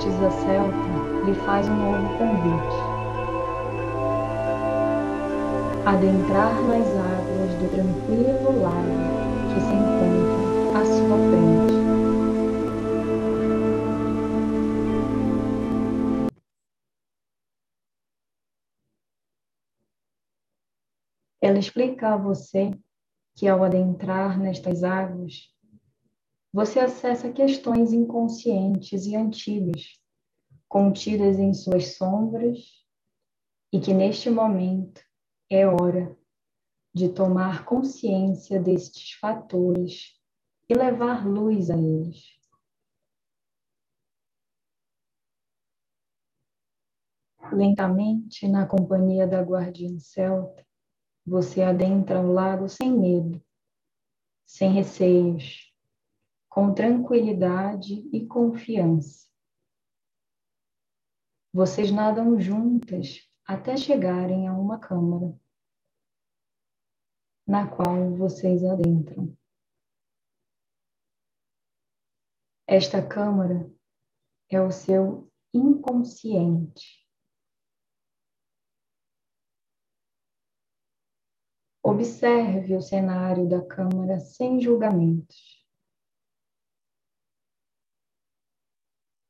[0.00, 2.76] sacerdotisa celta lhe faz um novo convite.
[5.84, 8.96] Adentrar nas águas do tranquilo lago
[9.52, 11.80] que se encontra à sua frente.
[21.42, 22.72] Ela explica a você
[23.34, 25.50] que ao adentrar nestas águas,
[26.52, 30.00] você acessa questões inconscientes e antigas,
[30.68, 32.80] contidas em suas sombras,
[33.72, 35.00] e que neste momento
[35.48, 36.16] é hora
[36.92, 40.20] de tomar consciência destes fatores
[40.68, 42.40] e levar luz a eles.
[47.52, 50.66] Lentamente, na companhia da guardiã celta,
[51.24, 53.40] você adentra o lago sem medo,
[54.46, 55.69] sem receios,
[56.50, 59.30] com tranquilidade e confiança.
[61.52, 65.38] Vocês nadam juntas até chegarem a uma câmara,
[67.46, 69.36] na qual vocês adentram.
[72.66, 73.72] Esta câmara
[74.48, 77.08] é o seu inconsciente.
[81.82, 85.59] Observe o cenário da câmara sem julgamentos.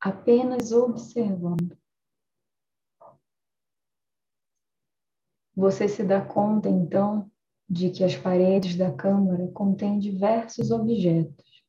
[0.00, 1.78] Apenas observando.
[5.54, 7.30] Você se dá conta, então,
[7.68, 11.62] de que as paredes da câmara contêm diversos objetos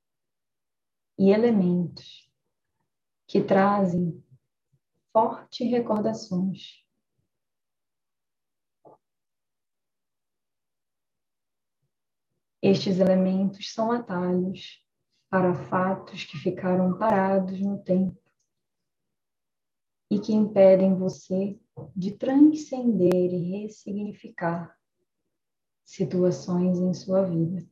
[1.20, 2.32] e elementos
[3.28, 4.24] que trazem
[5.12, 6.86] fortes recordações.
[12.62, 14.82] Estes elementos são atalhos
[15.32, 18.22] para fatos que ficaram parados no tempo
[20.10, 21.58] e que impedem você
[21.96, 24.78] de transcender e ressignificar
[25.86, 27.66] situações em sua vida.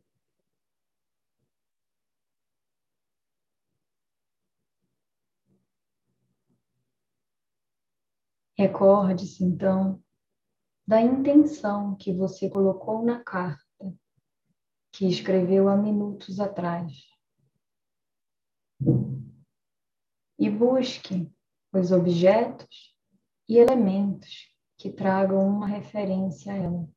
[8.58, 10.02] Recorde-se então
[10.88, 13.94] da intenção que você colocou na carta
[14.94, 17.19] que escreveu há minutos atrás.
[20.38, 21.32] E busque
[21.74, 22.96] os objetos
[23.48, 26.90] e elementos que tragam uma referência a ela.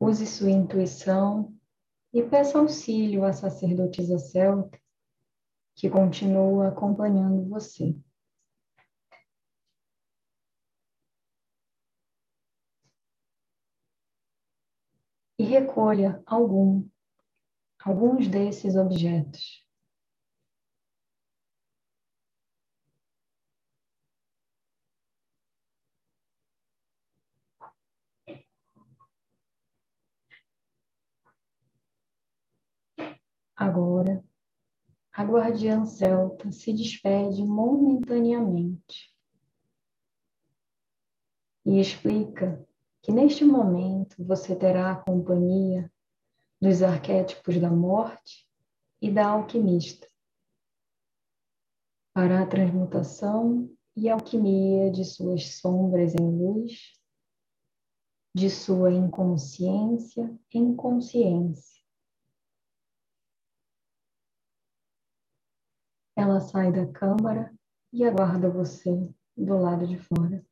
[0.00, 1.56] Use sua intuição
[2.12, 4.78] e peça auxílio à sacerdotisa celta
[5.76, 7.96] que continua acompanhando você.
[15.36, 16.88] E recolha algum,
[17.84, 19.64] alguns desses objetos.
[33.56, 34.24] Agora,
[35.12, 39.14] a guardiã celta se despede momentaneamente
[41.64, 42.66] e explica
[43.04, 45.92] que neste momento você terá a companhia
[46.58, 48.48] dos arquétipos da morte
[49.00, 50.08] e da alquimista
[52.14, 56.98] para a transmutação e alquimia de suas sombras em luz,
[58.34, 61.74] de sua inconsciência em consciência
[66.16, 67.52] Ela sai da câmara
[67.92, 68.90] e aguarda você
[69.36, 70.46] do lado de fora.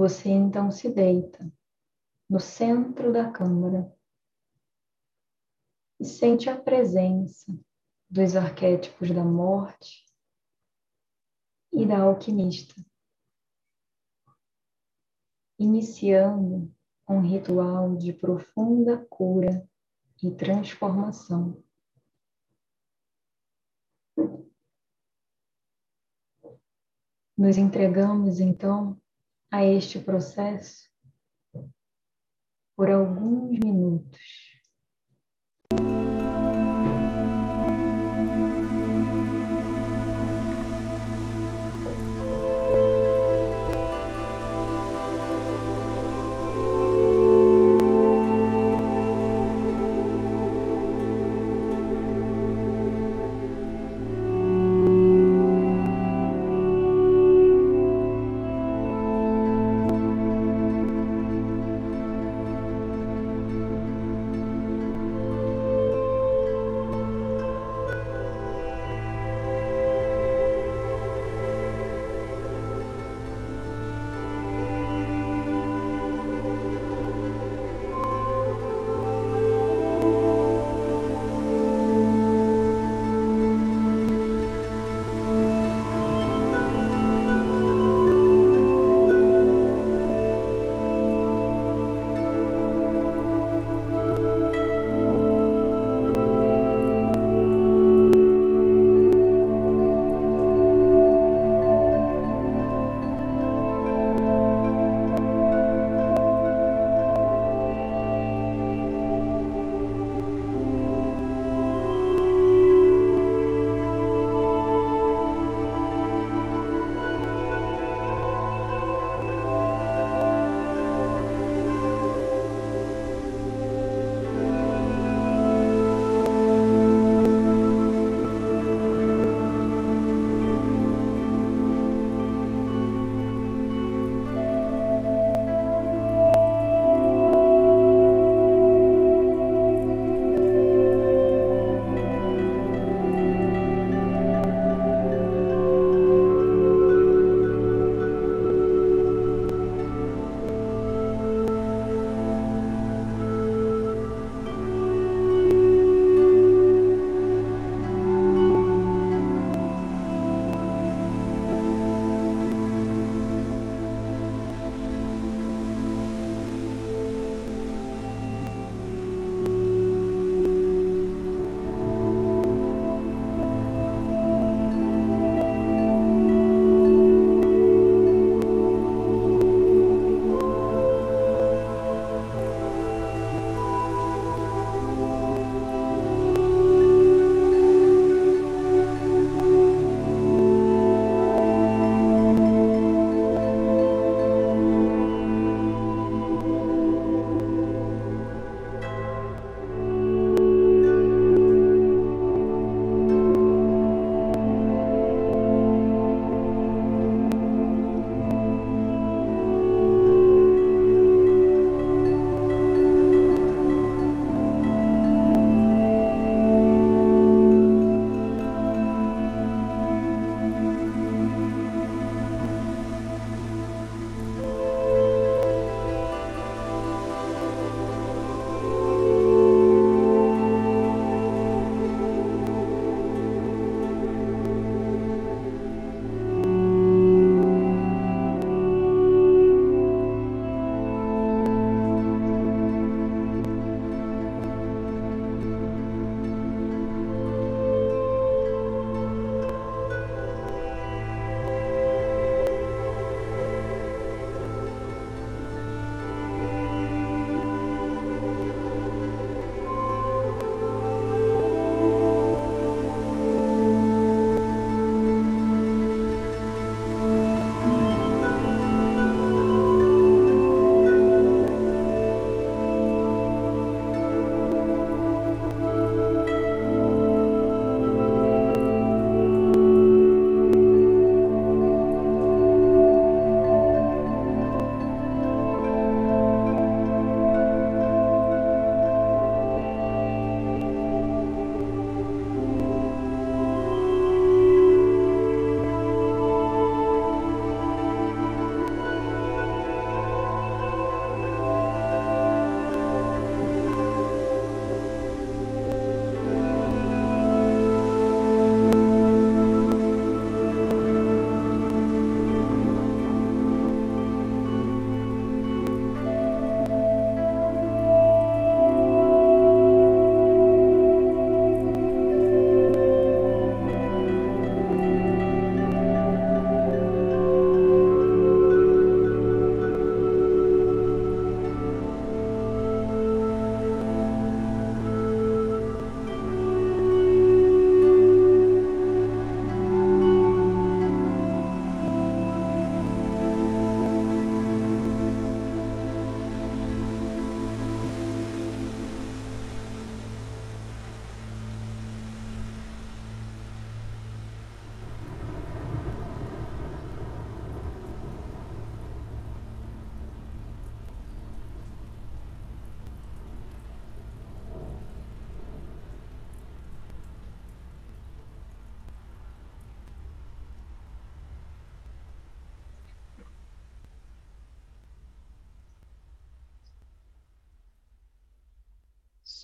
[0.00, 1.52] Você então se deita
[2.26, 3.94] no centro da câmara
[6.00, 7.54] e sente a presença
[8.08, 10.06] dos arquétipos da morte
[11.70, 12.74] e da alquimista,
[15.58, 16.74] iniciando
[17.06, 19.68] um ritual de profunda cura
[20.22, 21.62] e transformação.
[27.36, 28.98] Nos entregamos então
[29.50, 30.88] a este processo
[32.76, 34.49] por alguns minutos.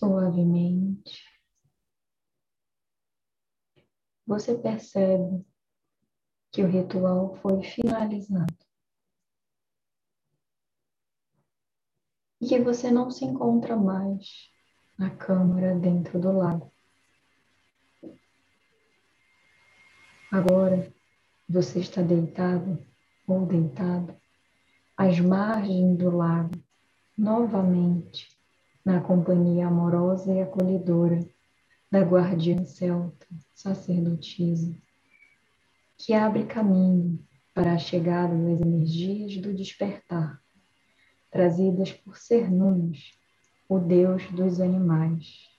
[0.07, 1.21] Suavemente,
[4.25, 5.45] você percebe
[6.53, 8.57] que o ritual foi finalizado.
[12.41, 14.49] E que você não se encontra mais
[14.97, 16.73] na câmara dentro do lago.
[20.31, 20.93] Agora
[21.49, 22.79] você está deitado
[23.27, 24.17] ou deitado
[24.97, 26.55] às margens do lago,
[27.17, 28.36] novamente
[28.87, 31.19] na companhia amorosa e acolhedora
[31.91, 34.73] da guardiã celta, sacerdotisa,
[35.99, 37.19] que abre caminho
[37.53, 40.41] para a chegada das energias do despertar,
[41.33, 43.19] trazidas por Cernunnos,
[43.69, 45.51] o deus dos animais.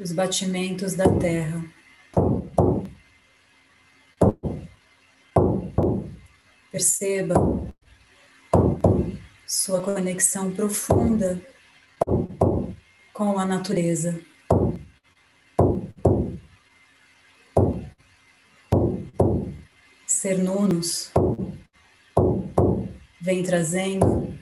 [0.00, 1.64] Os batimentos da terra.
[6.70, 7.34] Perceba
[9.46, 11.40] sua conexão profunda
[13.12, 14.20] com a natureza.
[20.06, 21.12] Ser Nunos
[23.20, 24.36] vem trazendo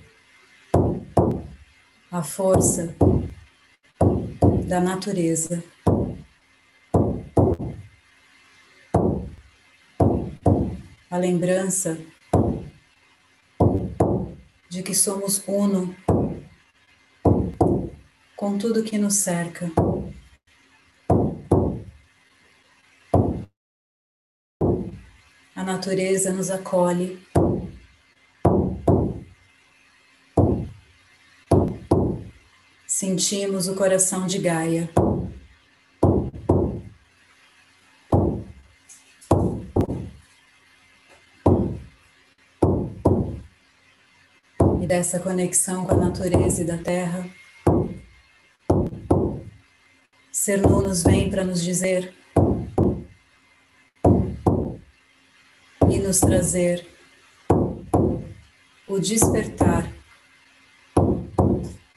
[2.13, 2.95] a força
[4.69, 5.65] da natureza.
[11.11, 11.99] A lembrança
[14.69, 15.97] de que somos uno
[18.37, 19.73] com tudo que nos cerca.
[25.57, 27.32] A natureza nos acolhe.
[33.03, 34.89] Sentimos o coração de Gaia.
[44.81, 47.29] E dessa conexão com a natureza e da terra,
[50.31, 52.15] Ser Nunos vem para nos dizer
[55.91, 56.87] e nos trazer
[58.87, 60.02] o despertar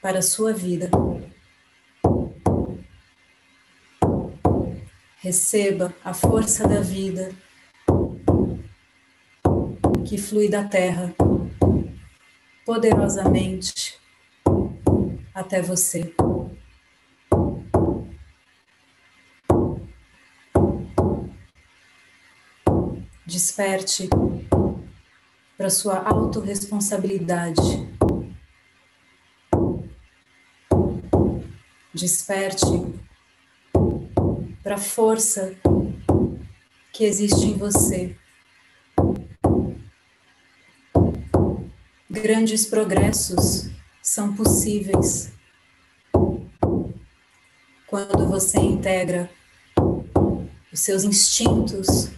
[0.06, 0.88] para a sua vida.
[5.18, 7.32] Receba a força da vida
[10.08, 11.12] que flui da terra
[12.64, 13.98] poderosamente
[15.34, 16.14] até você.
[23.26, 24.08] Desperte
[25.58, 27.95] para sua autorresponsabilidade.
[31.96, 32.66] Desperte
[34.62, 35.56] para a força
[36.92, 38.14] que existe em você.
[42.10, 43.70] Grandes progressos
[44.02, 45.32] são possíveis
[47.86, 49.30] quando você integra
[50.70, 52.10] os seus instintos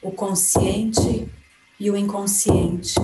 [0.00, 1.30] o consciente
[1.78, 2.94] e o inconsciente.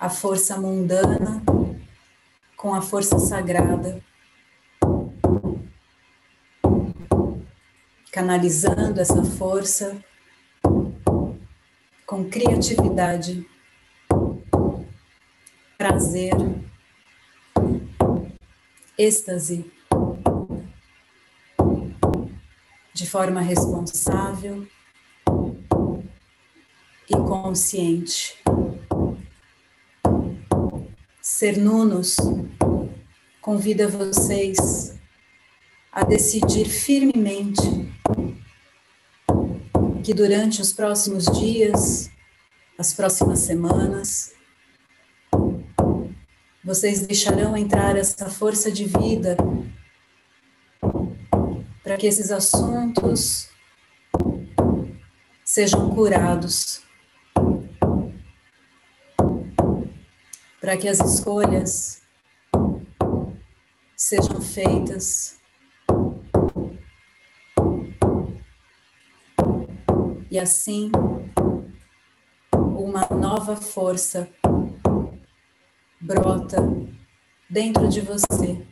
[0.00, 1.42] A força mundana
[2.56, 4.02] com a força sagrada.
[8.10, 10.02] Canalizando essa força
[12.06, 13.46] com criatividade,
[15.76, 16.32] prazer,
[18.96, 19.70] êxtase
[22.94, 24.66] de forma responsável
[27.06, 28.40] e consciente.
[31.40, 32.16] Ser Nunos
[33.40, 34.94] convida vocês
[35.90, 37.62] a decidir firmemente
[40.04, 42.10] que durante os próximos dias,
[42.76, 44.34] as próximas semanas,
[46.62, 49.34] vocês deixarão entrar essa força de vida
[51.82, 53.48] para que esses assuntos
[55.42, 56.82] sejam curados,
[60.60, 62.02] para que as escolhas
[63.96, 65.38] sejam feitas.
[70.30, 70.92] E assim,
[72.52, 74.28] uma nova força
[76.00, 76.58] brota
[77.48, 78.70] dentro de você.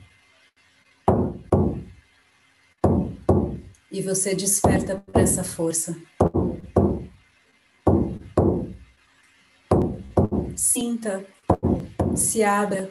[3.99, 5.97] e você desperta para essa força.
[10.55, 11.27] Sinta,
[12.19, 12.91] se abra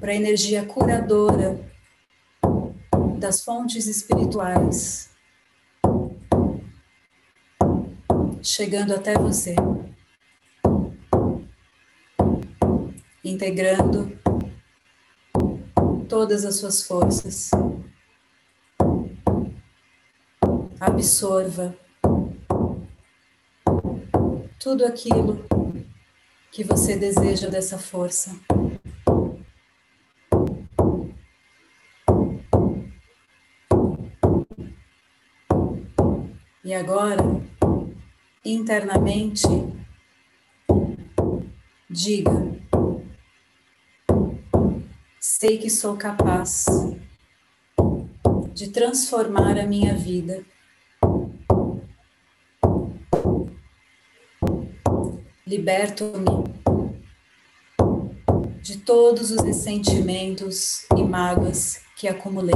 [0.00, 1.58] para a energia curadora
[3.18, 5.14] das fontes espirituais
[8.42, 9.54] chegando até você,
[13.24, 14.18] integrando
[16.08, 17.50] todas as suas forças.
[20.78, 21.74] Absorva
[24.60, 25.53] tudo aquilo
[26.54, 28.30] que você deseja dessa força.
[36.64, 37.24] E agora,
[38.44, 39.48] internamente,
[41.90, 42.30] diga:
[45.18, 46.66] sei que sou capaz
[48.54, 50.44] de transformar a minha vida.
[55.46, 56.24] Liberto-me
[58.62, 62.54] de todos os ressentimentos e mágoas que acumulei.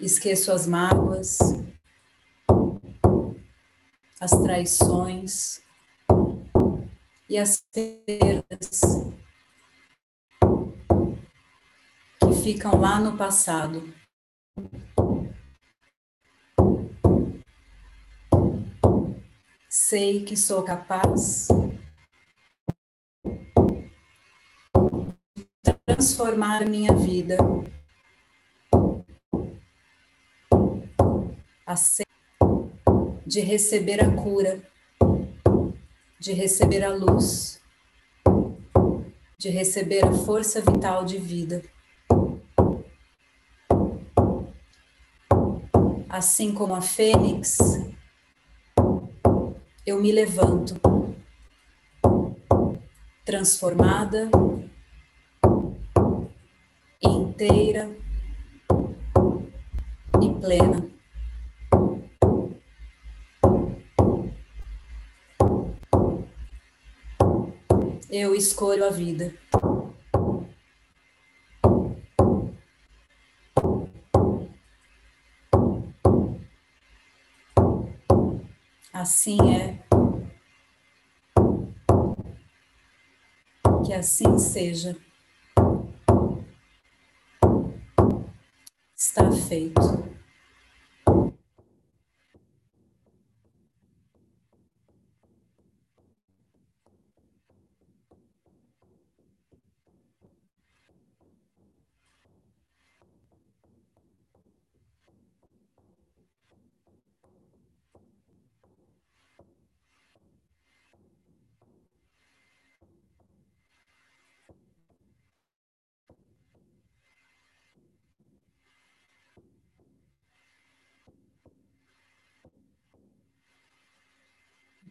[0.00, 1.38] Esqueço as mágoas,
[4.18, 5.60] as traições
[7.28, 8.80] e as perdas
[12.20, 13.92] que ficam lá no passado.
[19.80, 21.48] Sei que sou capaz
[25.64, 27.36] de transformar minha vida
[33.24, 34.60] de receber a cura,
[36.18, 37.62] de receber a luz,
[39.38, 41.62] de receber a força vital de vida.
[46.08, 47.58] Assim como a fênix,
[49.88, 50.78] eu me levanto,
[53.24, 54.30] transformada,
[57.02, 57.88] inteira
[60.20, 60.86] e plena.
[68.10, 69.32] eu escolho a vida.
[79.00, 79.78] Assim é.
[83.86, 84.96] Que assim seja.
[88.96, 90.17] Está feito.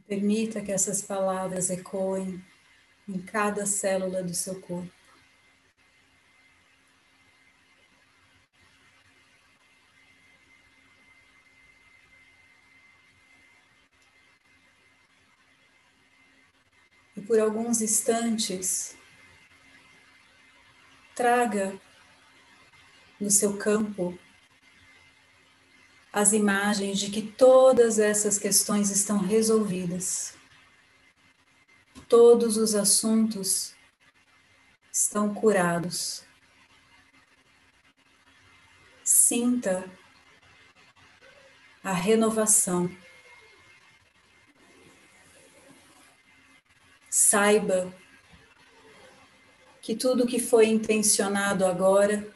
[0.07, 2.41] Permita que essas palavras ecoem
[3.09, 4.89] em cada célula do seu corpo.
[17.17, 18.95] E por alguns instantes,
[21.13, 21.77] traga
[23.19, 24.17] no seu campo
[26.17, 30.33] as imagens de que todas essas questões estão resolvidas.
[32.09, 33.75] Todos os assuntos
[34.91, 36.23] estão curados.
[39.03, 39.87] Sinta
[41.83, 42.89] a renovação.
[47.11, 47.93] Saiba
[49.83, 52.27] que tudo que foi intencionado agora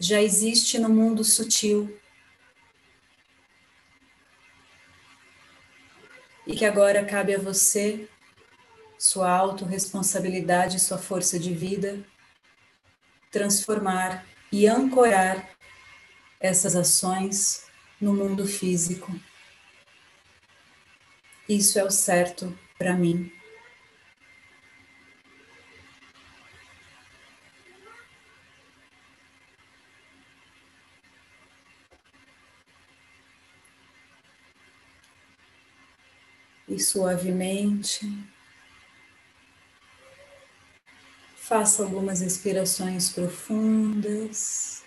[0.00, 1.96] já existe no mundo sutil
[6.46, 8.08] e que agora cabe a você,
[8.98, 12.04] sua autorresponsabilidade, sua força de vida,
[13.30, 15.50] transformar e ancorar
[16.40, 17.66] essas ações
[18.00, 19.12] no mundo físico.
[21.48, 23.35] Isso é o certo para mim.
[36.76, 38.06] E suavemente.
[41.34, 44.84] Faça algumas respirações profundas.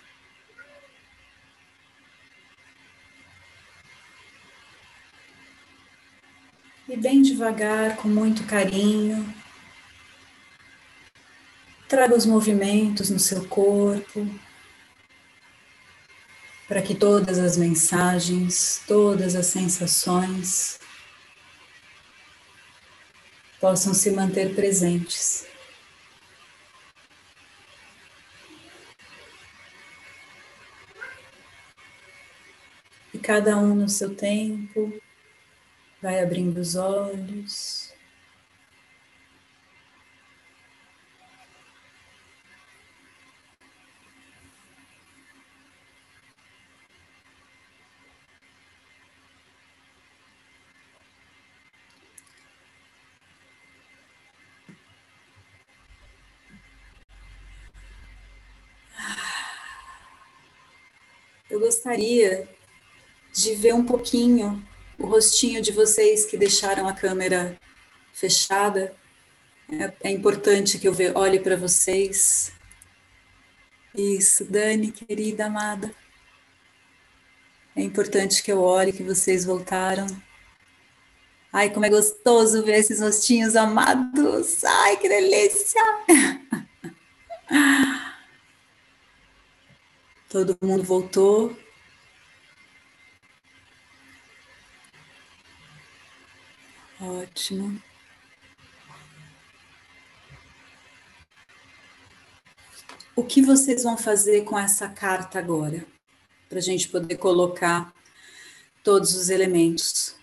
[6.88, 9.34] E bem devagar, com muito carinho,
[11.88, 14.28] traga os movimentos no seu corpo,
[16.68, 20.78] para que todas as mensagens, todas as sensações
[23.60, 25.46] possam se manter presentes.
[33.12, 34.92] E cada um no seu tempo
[36.00, 37.89] vai abrindo os olhos.
[61.60, 62.48] Eu gostaria
[63.34, 64.66] de ver um pouquinho
[64.98, 67.54] o rostinho de vocês que deixaram a câmera
[68.14, 68.96] fechada.
[69.70, 72.50] É, é importante que eu olhe para vocês.
[73.94, 75.94] Isso, Dani, querida amada.
[77.76, 80.06] É importante que eu olhe que vocês voltaram.
[81.52, 84.64] Ai, como é gostoso ver esses rostinhos amados.
[84.64, 85.82] Ai, que delícia!
[90.30, 91.56] Todo mundo voltou.
[97.00, 97.82] Ótimo.
[103.16, 105.84] O que vocês vão fazer com essa carta agora?
[106.48, 107.92] Para a gente poder colocar
[108.84, 110.14] todos os elementos.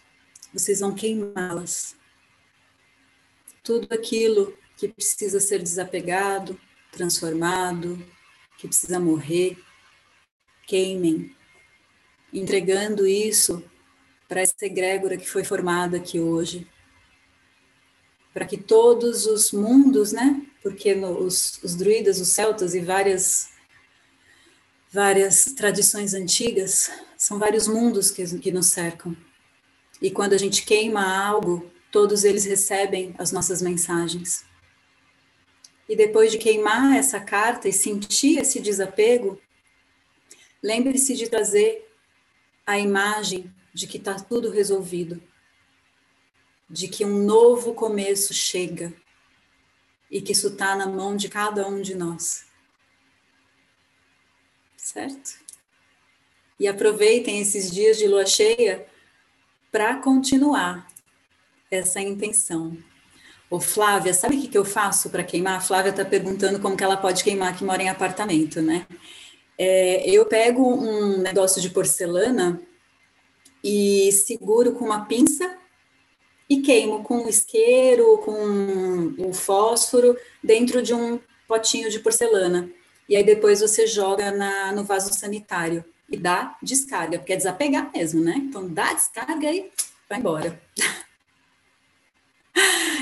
[0.54, 1.98] Vocês vão queimá-las.
[3.62, 6.58] Tudo aquilo que precisa ser desapegado,
[6.94, 8.02] transformado,
[8.58, 9.67] que precisa morrer,
[10.68, 11.34] queimem,
[12.32, 13.64] entregando isso
[14.28, 16.68] para essa egrégora que foi formada aqui hoje,
[18.34, 20.46] para que todos os mundos, né?
[20.62, 23.50] Porque no, os, os druidas, os celtas e várias
[24.92, 29.16] várias tradições antigas são vários mundos que, que nos cercam.
[30.02, 34.46] E quando a gente queima algo, todos eles recebem as nossas mensagens.
[35.90, 39.40] E depois de queimar essa carta e sentir esse desapego,
[40.68, 41.90] lembre-se de trazer
[42.66, 45.24] a imagem de que está tudo resolvido,
[46.70, 48.94] de que um novo começo chega
[50.12, 52.46] e que isso está na mão de cada um de nós.
[54.76, 55.40] Certo?
[56.60, 58.86] E aproveitem esses dias de lua cheia
[59.72, 60.86] para continuar
[61.72, 62.78] essa intenção.
[63.50, 65.60] Ô Flávia, sabe o que, que eu faço para queimar?
[65.60, 68.86] A Flávia está perguntando como que ela pode queimar que mora em apartamento, né?
[69.58, 72.62] É, eu pego um negócio de porcelana
[73.64, 75.58] e seguro com uma pinça
[76.50, 82.70] e queimo com o isqueiro, com o fósforo, dentro de um potinho de porcelana.
[83.10, 87.92] E aí depois você joga na, no vaso sanitário e dá descarga, porque é desapegar
[87.94, 88.36] mesmo, né?
[88.38, 89.72] Então dá descarga e
[90.10, 90.62] vai embora.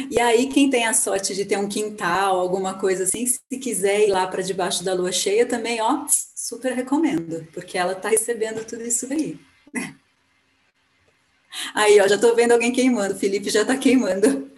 [0.09, 4.07] E aí, quem tem a sorte de ter um quintal, alguma coisa assim, se quiser
[4.07, 8.65] ir lá para debaixo da lua cheia, também, ó, super recomendo, porque ela está recebendo
[8.65, 9.39] tudo isso aí.
[11.73, 13.13] Aí, ó, já estou vendo alguém queimando.
[13.13, 14.51] O Felipe já está queimando.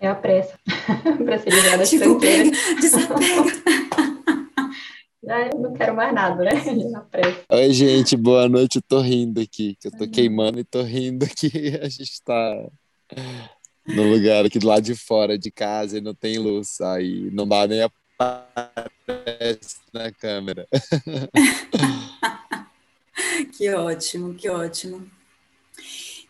[0.00, 0.58] É a pressa.
[1.24, 2.50] para ser ligada tipo, fronteira.
[2.80, 3.18] Desapega.
[5.20, 6.52] Já não quero mais nada, né?
[6.90, 7.44] Na pressa.
[7.52, 8.76] Oi, gente, boa noite.
[8.76, 11.76] Eu tô rindo aqui, que eu tô queimando e tô rindo aqui.
[11.82, 12.66] A gente tá
[13.86, 16.80] no lugar aqui do lado de fora de casa e não tem luz.
[16.80, 17.82] Aí não dá nem
[18.18, 20.66] aparece na câmera.
[23.56, 25.08] que ótimo, que ótimo.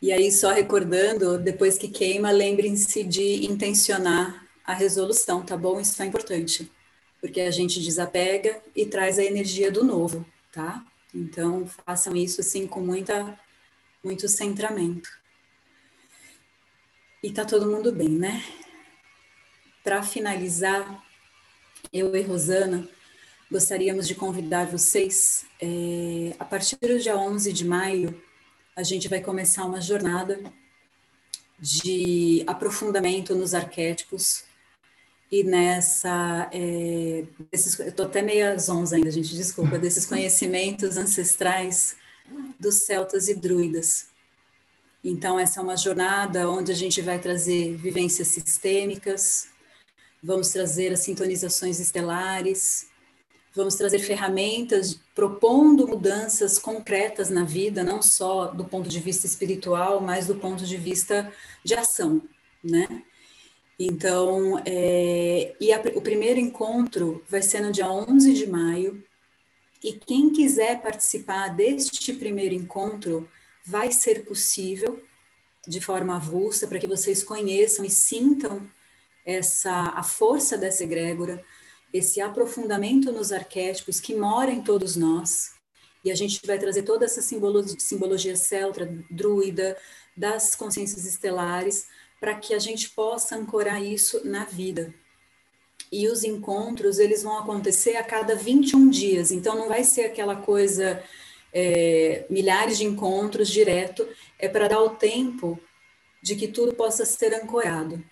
[0.01, 5.81] E aí, só recordando, depois que queima, lembrem-se de intencionar a resolução, tá bom?
[5.81, 6.71] Isso é importante,
[7.21, 10.85] porque a gente desapega e traz a energia do novo, tá?
[11.13, 13.37] Então, façam isso assim com muita,
[14.05, 15.18] muito centramento.
[17.21, 18.45] E tá todo mundo bem, né?
[19.83, 21.05] Para finalizar,
[21.93, 22.89] eu e Rosana
[23.51, 25.45] gostaríamos de convidar vocês.
[25.61, 28.23] É, a partir do dia 11 de maio,
[28.77, 30.41] a gente vai começar uma jornada
[31.59, 34.45] de aprofundamento nos arquétipos
[35.31, 36.49] e nessa.
[36.53, 41.97] É, desses, eu estou até meio às 11 ainda, gente, desculpa, desses conhecimentos ancestrais
[42.61, 44.08] dos celtas e druidas.
[45.03, 49.49] Então, essa é uma jornada onde a gente vai trazer vivências sistêmicas,
[50.23, 52.89] vamos trazer as sintonizações estelares,
[53.55, 60.01] vamos trazer ferramentas propondo mudanças concretas na vida, não só do ponto de vista espiritual,
[60.01, 61.33] mas do ponto de vista
[61.65, 62.23] de ação,
[62.63, 63.03] né?
[63.79, 69.05] Então, é, e a, o primeiro encontro vai ser no dia 11 de maio,
[69.83, 73.29] e quem quiser participar deste primeiro encontro,
[73.69, 75.03] vai ser possível
[75.67, 78.69] de forma avulsa para que vocês conheçam e sintam
[79.27, 81.45] essa a força dessa egrégora,
[81.93, 85.53] esse aprofundamento nos arquétipos que mora em todos nós.
[86.03, 89.77] E a gente vai trazer toda essa simbologia, simbologia celtra, druida,
[90.17, 91.87] das consciências estelares,
[92.19, 94.95] para que a gente possa ancorar isso na vida.
[95.93, 100.37] E os encontros, eles vão acontecer a cada 21 dias, então não vai ser aquela
[100.37, 101.03] coisa,
[101.53, 104.07] é, milhares de encontros direto,
[104.39, 105.59] é para dar o tempo
[106.23, 108.03] de que tudo possa ser ancorado,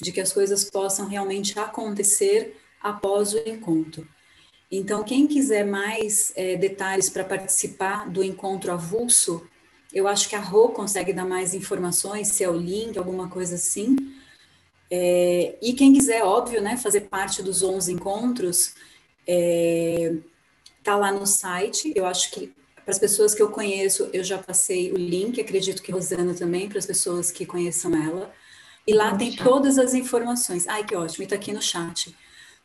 [0.00, 4.06] de que as coisas possam realmente acontecer após o encontro.
[4.70, 9.46] Então, quem quiser mais é, detalhes para participar do encontro avulso,
[9.92, 13.56] eu acho que a Rô consegue dar mais informações, se é o link, alguma coisa
[13.56, 13.94] assim.
[14.90, 18.74] É, e quem quiser, óbvio, né, fazer parte dos 11 encontros,
[19.26, 20.14] é,
[20.82, 21.92] tá lá no site.
[21.94, 22.52] Eu acho que
[22.84, 26.68] para as pessoas que eu conheço, eu já passei o link, acredito que Rosana também,
[26.68, 28.32] para as pessoas que conheçam ela.
[28.86, 30.66] E lá tem todas as informações.
[30.66, 32.14] Ai, que ótimo, está aqui no chat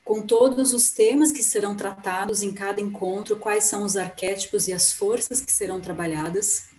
[0.07, 4.73] com todos os temas que serão tratados em cada encontro, quais são os arquétipos e
[4.73, 6.69] as forças que serão trabalhadas.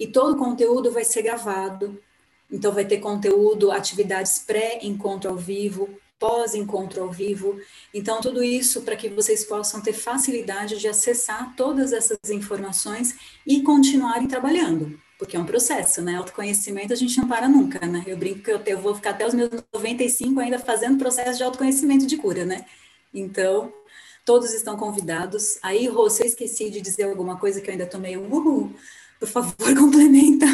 [0.00, 2.02] E todo o conteúdo vai ser gravado.
[2.50, 7.58] Então, vai ter conteúdo, atividades pré-encontro ao vivo, pós-encontro ao vivo.
[7.92, 13.14] Então, tudo isso para que vocês possam ter facilidade de acessar todas essas informações
[13.46, 16.16] e continuarem trabalhando porque é um processo, né?
[16.16, 18.04] Autoconhecimento a gente não para nunca, né?
[18.06, 21.44] Eu brinco que eu, eu vou ficar até os meus 95 ainda fazendo processo de
[21.44, 22.66] autoconhecimento de cura, né?
[23.14, 23.72] Então,
[24.24, 25.58] todos estão convidados.
[25.62, 28.74] Aí, Rô, se eu esqueci de dizer alguma coisa que eu ainda tomei um uhul,
[29.18, 30.46] por favor, complementa.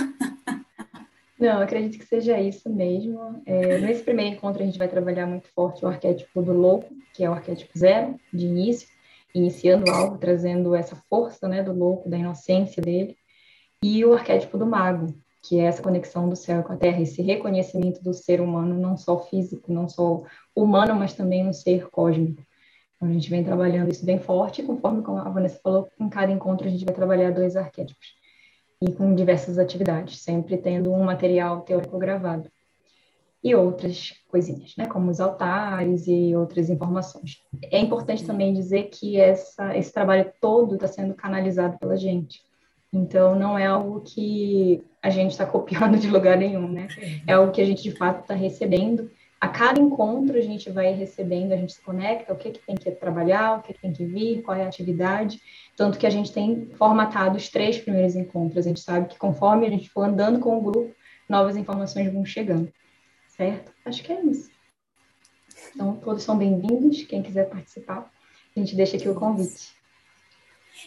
[1.42, 3.42] Não, acredito que seja isso mesmo.
[3.44, 7.24] É, nesse primeiro encontro, a gente vai trabalhar muito forte o arquétipo do louco, que
[7.24, 8.86] é o arquétipo zero, de início,
[9.34, 13.16] iniciando algo, trazendo essa força né, do louco, da inocência dele
[13.82, 15.12] e o arquétipo do mago,
[15.42, 18.96] que é essa conexão do céu com a terra, esse reconhecimento do ser humano, não
[18.96, 20.22] só físico, não só
[20.54, 22.40] humano, mas também um ser cósmico.
[22.94, 26.68] Então, a gente vem trabalhando isso bem forte, conforme a Vanessa falou, em cada encontro
[26.68, 28.21] a gente vai trabalhar dois arquétipos,
[28.82, 32.50] e com diversas atividades, sempre tendo um material teórico gravado.
[33.42, 37.42] E outras coisinhas, né, como os altares e outras informações.
[37.70, 42.40] É importante também dizer que essa, esse trabalho todo está sendo canalizado pela gente
[42.92, 46.88] então, não é algo que a gente está copiando de lugar nenhum, né?
[47.26, 49.10] É algo que a gente, de fato, está recebendo.
[49.42, 52.76] A cada encontro, a gente vai recebendo, a gente se conecta, o que, que tem
[52.76, 55.40] que trabalhar, o que, que tem que vir, qual é a atividade.
[55.76, 58.64] Tanto que a gente tem formatado os três primeiros encontros.
[58.64, 60.94] A gente sabe que conforme a gente for andando com o grupo,
[61.28, 62.72] novas informações vão chegando.
[63.26, 63.72] Certo?
[63.84, 64.48] Acho que é isso.
[65.74, 67.02] Então, todos são bem-vindos.
[67.02, 68.08] Quem quiser participar,
[68.56, 69.72] a gente deixa aqui o convite.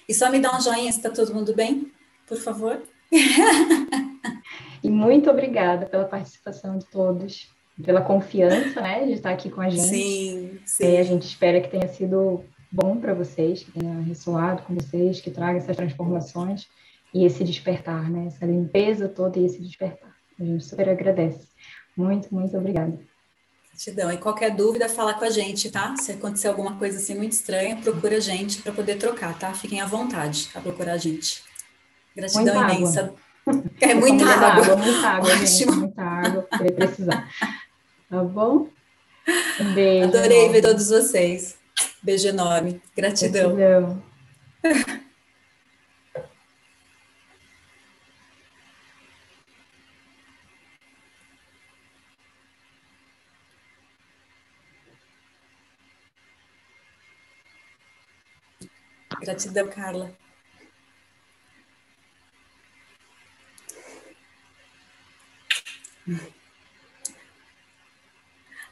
[0.07, 1.91] E só me dá um joinha se está todo mundo bem,
[2.25, 2.81] por favor.
[4.81, 7.53] e muito obrigada pela participação de todos,
[7.83, 9.83] pela confiança, né, de estar aqui com a gente.
[9.83, 10.83] Sim, sim.
[10.83, 15.19] E a gente espera que tenha sido bom para vocês, que tenha ressoado com vocês,
[15.19, 16.67] que traga essas transformações
[17.13, 20.15] e esse despertar, né, essa limpeza toda e esse despertar.
[20.39, 21.47] A gente super agradece.
[21.95, 22.99] Muito, muito obrigada.
[23.69, 24.11] Gratidão.
[24.11, 25.95] E qualquer dúvida, fala com a gente, tá?
[25.97, 29.53] Se acontecer alguma coisa assim muito estranha, procura a gente para poder trocar, tá?
[29.53, 31.43] Fiquem à vontade a procurar a gente.
[32.15, 33.01] Gratidão muita imensa.
[33.01, 33.63] Água.
[33.81, 34.47] É muita água.
[34.47, 34.75] água.
[34.77, 35.45] Muita água, Ótimo.
[35.45, 35.71] gente.
[35.71, 37.29] Muita água, precisar.
[38.15, 38.69] Tá bom?
[39.59, 40.07] Um beijo.
[40.07, 40.53] Adorei enorme.
[40.53, 41.59] ver todos vocês.
[42.01, 42.81] Beijo enorme.
[42.95, 43.53] Gratidão.
[43.57, 44.03] Gratidão.
[59.19, 60.15] Gratidão, Carla.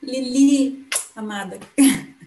[0.04, 0.86] Lili,
[1.16, 1.58] amada.